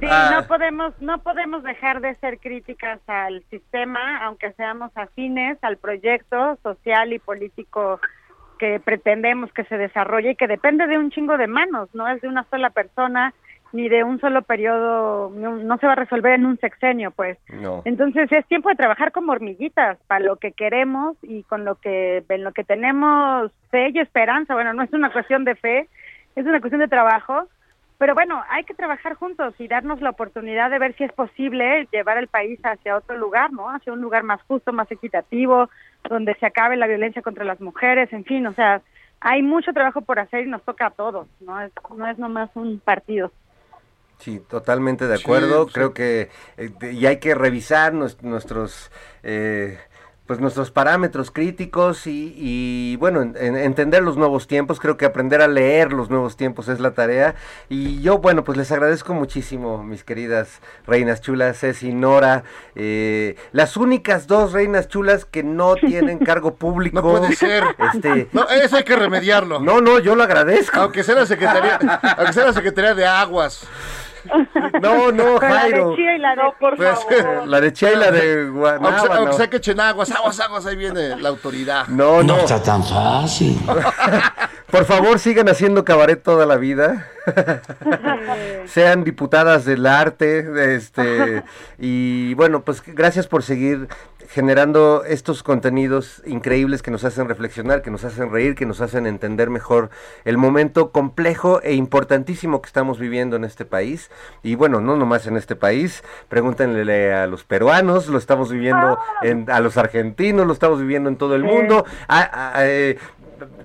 [0.00, 5.78] Sí, no podemos, no podemos dejar de ser críticas al sistema, aunque seamos afines al
[5.78, 7.98] proyecto social y político
[8.58, 12.20] que pretendemos que se desarrolle y que depende de un chingo de manos, no es
[12.20, 13.34] de una sola persona
[13.72, 17.36] ni de un solo periodo, no, no se va a resolver en un sexenio, pues.
[17.52, 17.82] No.
[17.84, 22.24] Entonces es tiempo de trabajar como hormiguitas para lo que queremos y con lo que
[22.28, 24.54] en lo que tenemos fe y esperanza.
[24.54, 25.88] Bueno, no es una cuestión de fe,
[26.36, 27.48] es una cuestión de trabajo.
[27.98, 31.88] Pero bueno, hay que trabajar juntos y darnos la oportunidad de ver si es posible
[31.90, 33.70] llevar el país hacia otro lugar, ¿no?
[33.70, 35.70] Hacia un lugar más justo, más equitativo,
[36.08, 38.82] donde se acabe la violencia contra las mujeres, en fin, o sea,
[39.20, 42.50] hay mucho trabajo por hacer y nos toca a todos, no es, no es nomás
[42.54, 43.32] un partido.
[44.18, 45.64] Sí, totalmente de acuerdo.
[45.64, 45.74] Sí, sí.
[45.74, 48.90] Creo que eh, y hay que revisar nues- nuestros
[49.22, 49.78] eh,
[50.26, 55.04] pues nuestros parámetros críticos y, y, bueno, en- en- entender los nuevos tiempos, creo que
[55.04, 57.36] aprender a leer los nuevos tiempos es la tarea.
[57.68, 62.42] Y yo, bueno, pues les agradezco muchísimo, mis queridas reinas chulas, Ceci, Nora,
[62.74, 66.96] eh, las únicas dos reinas chulas que no tienen cargo público.
[67.00, 67.62] No puede ser.
[67.94, 69.60] Este, No, eso hay que remediarlo.
[69.60, 70.80] no, no, yo lo agradezco.
[70.80, 71.76] Aunque sea la Secretaría,
[72.16, 73.66] aunque sea la Secretaría de Aguas.
[74.82, 75.90] No, no, Con la Jairo.
[75.90, 77.46] de Chía y la de No, por Pues, favor.
[77.48, 79.14] La de Che y la de Guanábana.
[79.16, 81.86] aunque sea que echen aguas, aguas, aguas, ahí viene la autoridad.
[81.88, 82.36] No, no.
[82.44, 83.58] tan fácil.
[84.70, 87.08] Por favor, sigan haciendo cabaret toda la vida.
[88.66, 91.42] Sean diputadas del arte, de este
[91.78, 93.88] y bueno, pues gracias por seguir
[94.28, 99.06] generando estos contenidos increíbles que nos hacen reflexionar, que nos hacen reír, que nos hacen
[99.06, 99.90] entender mejor
[100.24, 104.10] el momento complejo e importantísimo que estamos viviendo en este país.
[104.42, 109.50] Y bueno, no nomás en este país, pregúntenle a los peruanos, lo estamos viviendo en,
[109.50, 111.84] a los argentinos, lo estamos viviendo en todo el mundo.
[112.08, 112.98] A- a- eh,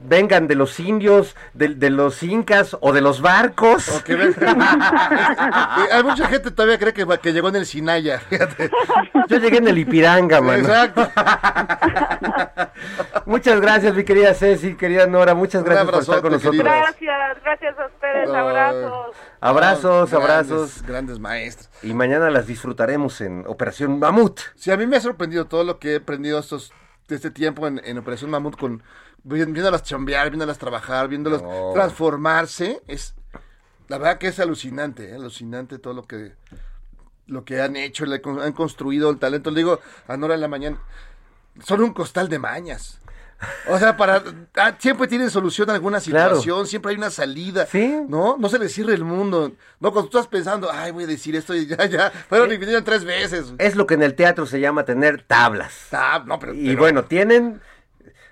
[0.03, 3.87] vengan de los indios, de, de los incas o de los barcos.
[3.89, 8.19] O que ven- Y hay mucha gente todavía cree que, que llegó en el Sinaya.
[8.19, 8.69] Fíjate.
[9.27, 10.59] Yo llegué en el Ipiranga, mano.
[10.67, 11.09] Exacto.
[13.25, 16.55] Muchas gracias, mi querida Ceci, querida Nora, muchas gracias por estar con nosotros.
[16.57, 16.75] querida.
[16.77, 18.35] Gracias, gracias a ustedes, Ay.
[18.35, 19.15] abrazos.
[19.39, 20.83] Abrazos, Grandes, abrazos.
[20.83, 21.69] Grandes maestros.
[21.83, 24.39] Y mañana las disfrutaremos en Operación Mamut.
[24.55, 26.73] Sí, a mí me ha sorprendido todo lo que he aprendido estos,
[27.15, 28.81] este tiempo en, en Operación Mamut con
[29.23, 31.71] vi- viéndolas chambear, viéndolas trabajar, viéndolas No.
[31.73, 32.81] transformarse.
[32.87, 33.15] Es
[33.87, 35.15] la verdad que es alucinante, ¿eh?
[35.15, 36.33] alucinante todo lo que
[37.27, 39.51] lo que han hecho, le han construido el talento.
[39.51, 40.77] Le digo a Nora en la mañana,
[41.65, 43.00] son un costal de mañas.
[43.67, 44.23] O sea, para
[44.55, 46.35] ah, siempre tienen solución a alguna Claro.
[46.35, 47.65] situación, siempre hay una salida.
[47.65, 47.99] Sí.
[48.07, 48.37] ¿No?
[48.37, 49.53] No se les cierra el mundo.
[49.79, 52.11] No, cuando tú estás pensando, ay, voy a decir esto y ya, ya.
[52.29, 53.53] Fueron y vinieron tres veces.
[53.57, 55.87] Es lo que en el teatro se llama tener tablas.
[56.25, 57.61] No, pero, Y pero- bueno, tienen,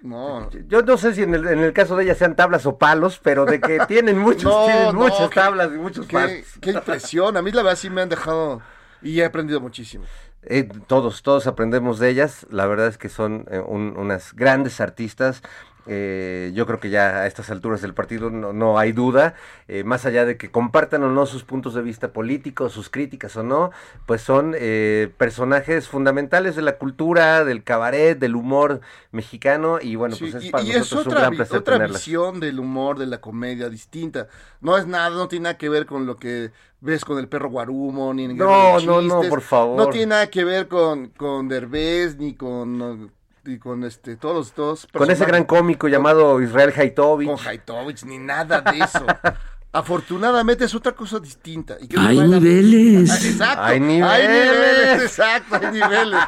[0.01, 0.49] No.
[0.67, 3.19] yo no sé si en el, en el caso de ellas sean tablas o palos,
[3.21, 6.31] pero de que tienen muchos, No, tienen no, muchas qué- tablas y muchos palos.
[6.31, 7.35] Qué, qué impresión.
[7.35, 8.61] A mí la verdad sí me han dejado
[9.01, 10.05] y he aprendido muchísimo.
[10.43, 12.47] Eh, todos, todos aprendemos de ellas.
[12.49, 15.41] La verdad es que son eh, un- unas grandes artistas.
[15.87, 19.33] Eh, yo creo que ya a estas alturas del partido no, no hay duda,
[19.67, 23.35] eh, más allá de que compartan o no sus puntos de vista políticos, sus críticas
[23.37, 23.71] o no,
[24.05, 30.15] pues son eh, personajes fundamentales de la cultura, del cabaret, del humor mexicano y bueno,
[30.19, 32.01] pues es y, para y es nosotros un otra, gran placer otra tenerlas.
[32.01, 34.27] visión del humor, de la comedia distinta.
[34.61, 36.51] No es nada, no tiene nada que ver con lo que
[36.81, 39.77] ves con el perro Guarumo, ni en No, no, no, por favor.
[39.77, 43.11] No tiene nada que ver con, con Derbez, ni con,
[43.49, 47.27] ni con este, todos los dos Con ese gran cómico llamado Israel Haitovich.
[47.27, 49.05] Con Haitovich, ni nada de eso.
[49.71, 51.77] Afortunadamente es otra cosa distinta.
[51.79, 53.09] Y que Hay vale la- niveles.
[53.11, 53.61] Ah, Exacto.
[53.63, 54.29] Hay Hay niveles.
[54.29, 56.19] niveles, exacto, hay niveles.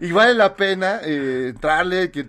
[0.00, 2.28] Y vale la pena eh, entrarle, que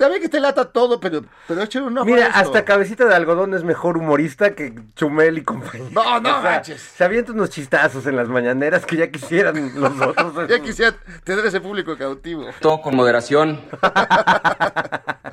[0.00, 3.14] también que te lata todo, pero, pero échale un ojo Mira, a hasta Cabecita de
[3.14, 5.90] Algodón es mejor humorista que Chumel y compañía.
[5.92, 6.80] No, no O sea, manches.
[6.80, 10.48] Se avienta unos chistazos en las mañaneras que ya quisieran los otros.
[10.48, 12.46] Ya quisiera tener ese público cautivo.
[12.60, 13.60] Todo con moderación.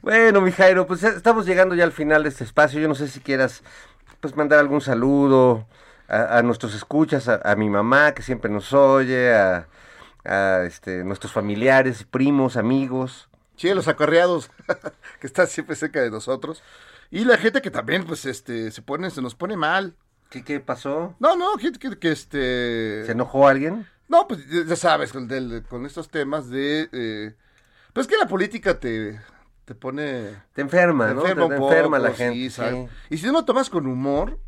[0.00, 2.80] Bueno, mi Jairo, pues ya estamos llegando ya al final de este espacio.
[2.80, 3.62] Yo no sé si quieras
[4.20, 5.66] pues mandar algún saludo
[6.08, 9.68] a, a nuestros escuchas, a, a mi mamá que siempre nos oye, a,
[10.24, 13.28] a, este, nuestros familiares, primos, amigos.
[13.58, 14.50] Sí, los acarreados
[15.20, 16.62] que están siempre cerca de nosotros.
[17.10, 19.94] Y la gente que también, pues, este, se pone, se nos pone mal.
[20.30, 21.14] ¿Qué, qué pasó?
[21.18, 23.04] No, no, gente que, que, este...
[23.06, 23.86] ¿Se enojó alguien?
[24.08, 26.88] No, pues ya sabes, con, del- con estos temas de...
[26.92, 27.34] eh,
[27.92, 29.18] pues que la política te,
[29.64, 30.34] te pone...
[30.52, 31.22] Te enferma, ¿no?
[31.22, 32.74] Te- te enferma la sí, gente, ¿sabes?
[32.74, 33.14] sí.
[33.14, 34.38] Y si no lo tomas con humor,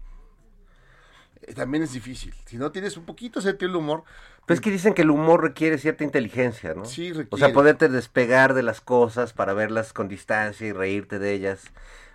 [1.54, 2.34] también es difícil.
[2.46, 4.04] Si no tienes un poquito sentido del humor,
[4.46, 6.84] Pues es que dicen que el humor requiere cierta inteligencia, ¿no?
[6.84, 7.52] Sí, O sea, requiere.
[7.54, 11.62] poderte despegar de las cosas para verlas con distancia y reírte de ellas.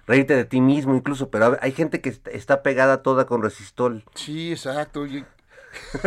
[0.08, 4.04] Reírte de ti mismo incluso, pero hay gente que est- está pegada toda con resistol.
[4.16, 5.06] sí, exacto.
[5.06, 5.26] y-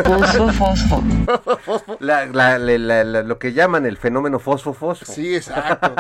[0.03, 1.97] Fosfo, fosfo.
[2.01, 5.13] La, la- la- la- la- lo que llaman el fenómeno fosfo-fosfo.
[5.13, 5.95] Sí, exacto.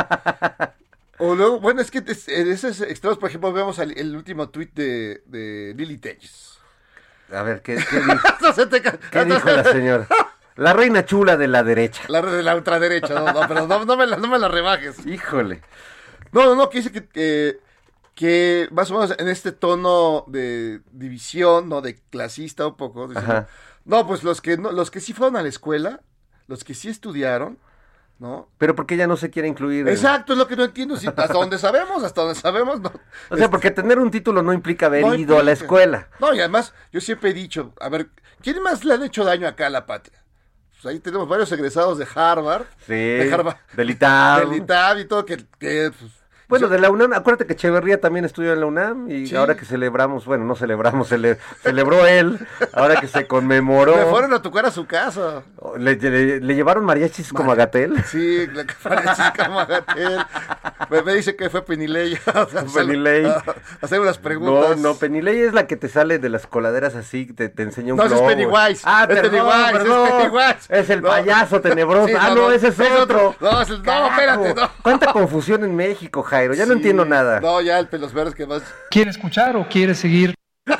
[1.18, 4.72] O luego, bueno, es que en esos extremos, por ejemplo, vemos al- el último tuit
[4.74, 6.57] de, de Lily Telles.
[7.32, 8.00] A ver, ¿qué, qué
[8.80, 10.06] dijo, qué dijo la señora?
[10.56, 12.02] La reina chula de la derecha.
[12.08, 15.06] La de la ultraderecha, no, no, pero no, no me la, no me la rebajes.
[15.06, 15.62] Híjole.
[16.32, 17.60] No, no, no, que dice que, que,
[18.14, 21.80] que más o menos en este tono de división, ¿no?
[21.80, 23.08] De clasista un poco.
[23.84, 26.00] no, pues los que, no, los que sí fueron a la escuela,
[26.48, 27.58] los que sí estudiaron,
[28.18, 28.48] ¿no?
[28.58, 29.86] Pero ¿por qué ella no se quiere incluir?
[29.86, 30.96] en- Exacto, es lo que no entiendo.
[30.96, 32.92] si- hasta donde sabemos, hasta donde sabemos, no.
[33.30, 36.08] O sea, porque tener un título no implica haber No ido a la escuela.
[36.20, 38.08] No, y además, yo siempre he dicho, a ver,
[38.42, 40.22] ¿quién más le han hecho daño acá a la patria?
[40.80, 42.64] Pues ahí tenemos varios egresados de Harvard.
[42.86, 43.56] Sí, De Harvard.
[43.74, 44.40] del ITAM.
[44.50, 46.12] Del ITAM y todo, que, que, pues,
[46.48, 49.36] Bueno, de la UNAM, acuérdate que Echeverría también estudió en la UNAM y Sí.
[49.36, 52.38] ahora que celebramos, bueno, no celebramos, cele- celebró él,
[52.72, 53.94] ahora que se conmemoró.
[53.94, 55.42] me fueron a tocar a su casa.
[55.76, 58.02] Le, le- le llevaron mariachis como a Gatel.
[58.04, 60.18] Sí, la parece como Gatel.
[60.88, 63.26] Me, me dice que fue hacer- Penilei.
[63.26, 63.30] a-
[63.82, 64.78] a hacer unas No, preguntas.
[64.78, 67.98] no, Penilei es la que te sale de las coladeras así, te, te enseña un
[67.98, 68.20] No, ese es.
[68.22, 68.82] Pennywise.
[68.84, 70.22] Ah, Es perdón, Pennywise, es.
[70.22, 70.66] Pennywise.
[70.80, 71.08] Es el No.
[71.10, 72.06] payaso tenebroso.
[72.08, 73.34] Sí, ah, no, no, no, ese es, otro.
[73.38, 74.70] No, es el- no, espérate, no.
[74.82, 76.54] Cuánta confusión en México, Jairo.
[76.54, 77.40] Ya no entiendo nada.
[77.40, 78.62] No, ya el pelos verdes que más.
[78.90, 80.34] ¿Quiere escuchar o quiere seguir?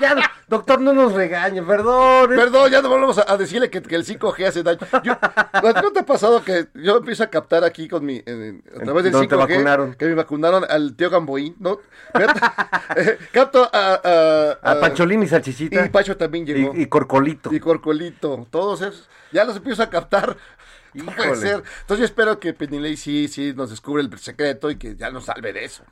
[0.00, 0.16] Ya,
[0.48, 2.28] doctor, no nos regañe, perdón.
[2.30, 4.80] Perdón, ya no volvemos a, a decirle que, que el 5G hace daño.
[5.04, 5.16] Yo,
[5.62, 8.64] ¿no ¿No te ha pasado que yo empiezo a captar aquí con mi, en- en-
[8.80, 9.30] a través del ¿Dónde 5G?
[9.30, 9.94] te vacunaron?
[9.94, 11.78] Que me vacunaron al tío Gamboín, ¿no?
[12.96, 14.00] Eh, Capto a,
[14.62, 15.84] a, A Pancholín y Salchichita.
[15.86, 16.72] Y Pacho también llegó.
[16.74, 17.52] Y, y Corcolito.
[17.54, 19.08] Y Corcolito, todos esos.
[19.32, 20.36] Ya los empiezo a captar.
[20.94, 21.62] No puede ser.
[21.80, 25.24] Entonces yo espero que Penilei sí, sí nos descubre el secreto y que ya nos
[25.26, 25.84] salve de eso.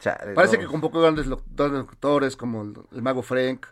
[0.00, 0.80] Chale, Parece no.
[0.80, 3.66] que grandes lo- grandes doctores como el, el mago Frank,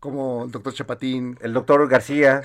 [0.00, 1.38] como el doctor Chapatín.
[1.40, 2.42] El doctor García.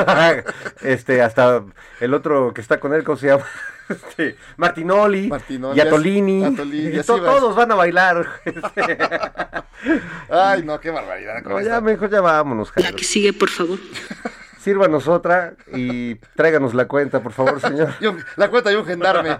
[0.82, 1.64] este, hasta
[2.00, 3.44] el otro que está con él, ¿cómo se llama?
[3.88, 5.26] Este, Martinoli.
[5.28, 6.44] Martinoli, y Atolini.
[6.44, 7.34] Atolini, y to- vas.
[7.36, 8.26] todos van a bailar.
[10.30, 11.42] Ay, no, qué barbaridad.
[11.42, 12.96] con No, ya mejor ya vámonos, Jairo.
[12.98, 13.78] sigue, por favor.
[14.62, 17.90] Sírvanos otra y tráiganos la cuenta, por favor, señor.
[18.36, 19.36] La cuenta de un gendarme.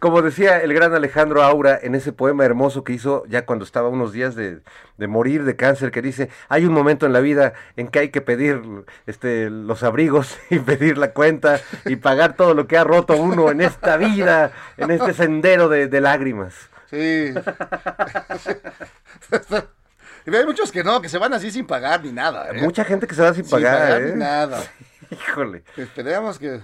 [0.00, 3.88] Como decía el gran Alejandro Aura en ese poema hermoso que hizo ya cuando estaba
[3.88, 4.60] unos días de,
[4.98, 8.10] de morir de cáncer, que dice, hay un momento en la vida en que hay
[8.10, 8.60] que pedir
[9.06, 13.50] este, los abrigos y pedir la cuenta y pagar todo lo que ha roto uno
[13.50, 16.54] en esta vida, en este sendero de, de lágrimas.
[16.90, 17.32] Sí.
[20.26, 22.48] y hay muchos que no, que se van así sin pagar ni nada.
[22.50, 22.62] ¿eh?
[22.62, 24.12] Mucha gente que se va sin Sin pagar, pagar ¿eh?
[24.12, 24.62] ni nada.
[25.10, 25.64] Híjole.
[25.76, 26.60] Esperemos que...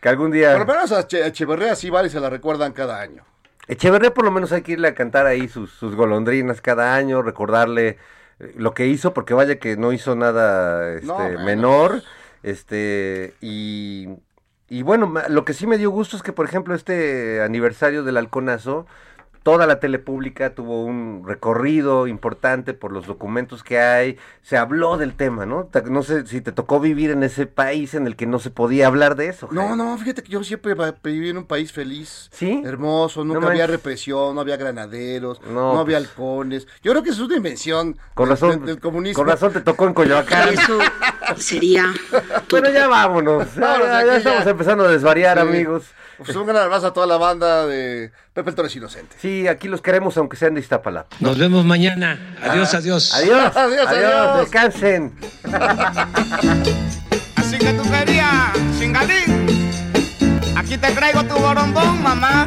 [0.00, 0.52] Que algún día...
[0.56, 3.24] Por lo menos a Che- a Echeverría sí vale y se la recuerdan cada año.
[3.68, 7.22] Echeverría por lo menos hay que irle a cantar ahí sus, sus golondrinas cada año,
[7.22, 7.98] recordarle
[8.40, 12.02] eh, lo que hizo, porque vaya que no hizo nada este, No, menor,
[12.42, 14.08] Este, y,
[14.68, 18.16] y bueno, lo que sí me dio gusto es que, por ejemplo, este aniversario del
[18.16, 18.86] halconazo,
[19.42, 24.98] toda la tele pública tuvo un recorrido importante por los documentos que hay, se habló
[24.98, 25.68] del tema, ¿no?
[25.88, 28.86] No sé si te tocó vivir en ese país en el que no se podía
[28.86, 29.48] hablar de eso.
[29.50, 32.62] No, no, fíjate que yo siempre viví en un país feliz, ¿Sí?
[32.64, 33.76] hermoso, nunca No había manches.
[33.76, 36.08] represión, no había granaderos, No, no, había pues.
[36.10, 36.66] halcones.
[36.82, 39.16] Yo creo que eso es una invención Con del- razón, del, del comunismo.
[39.22, 40.50] con razón te tocó en Coyoacán.
[40.50, 40.78] Eso
[41.36, 41.86] sería
[42.50, 43.54] Bueno, ya vámonos.
[43.54, 44.16] Ya.
[44.16, 45.42] estamos empezando a desvariar, Sí.
[45.48, 45.84] amigos.
[46.24, 49.16] Pues un gran abrazo a toda la banda de Pepe el Torres Inocente.
[49.18, 51.16] Sí, aquí los queremos, aunque sean de Iztapalapa.
[51.20, 52.36] Nos vemos mañana.
[52.42, 53.14] Adiós, adiós.
[53.20, 54.40] Adiós, Adiós, adiós.
[54.40, 55.14] descansen.
[57.36, 59.70] Así que tú querías, chingalín.
[60.56, 62.46] Aquí te traigo tu borombón, mamá.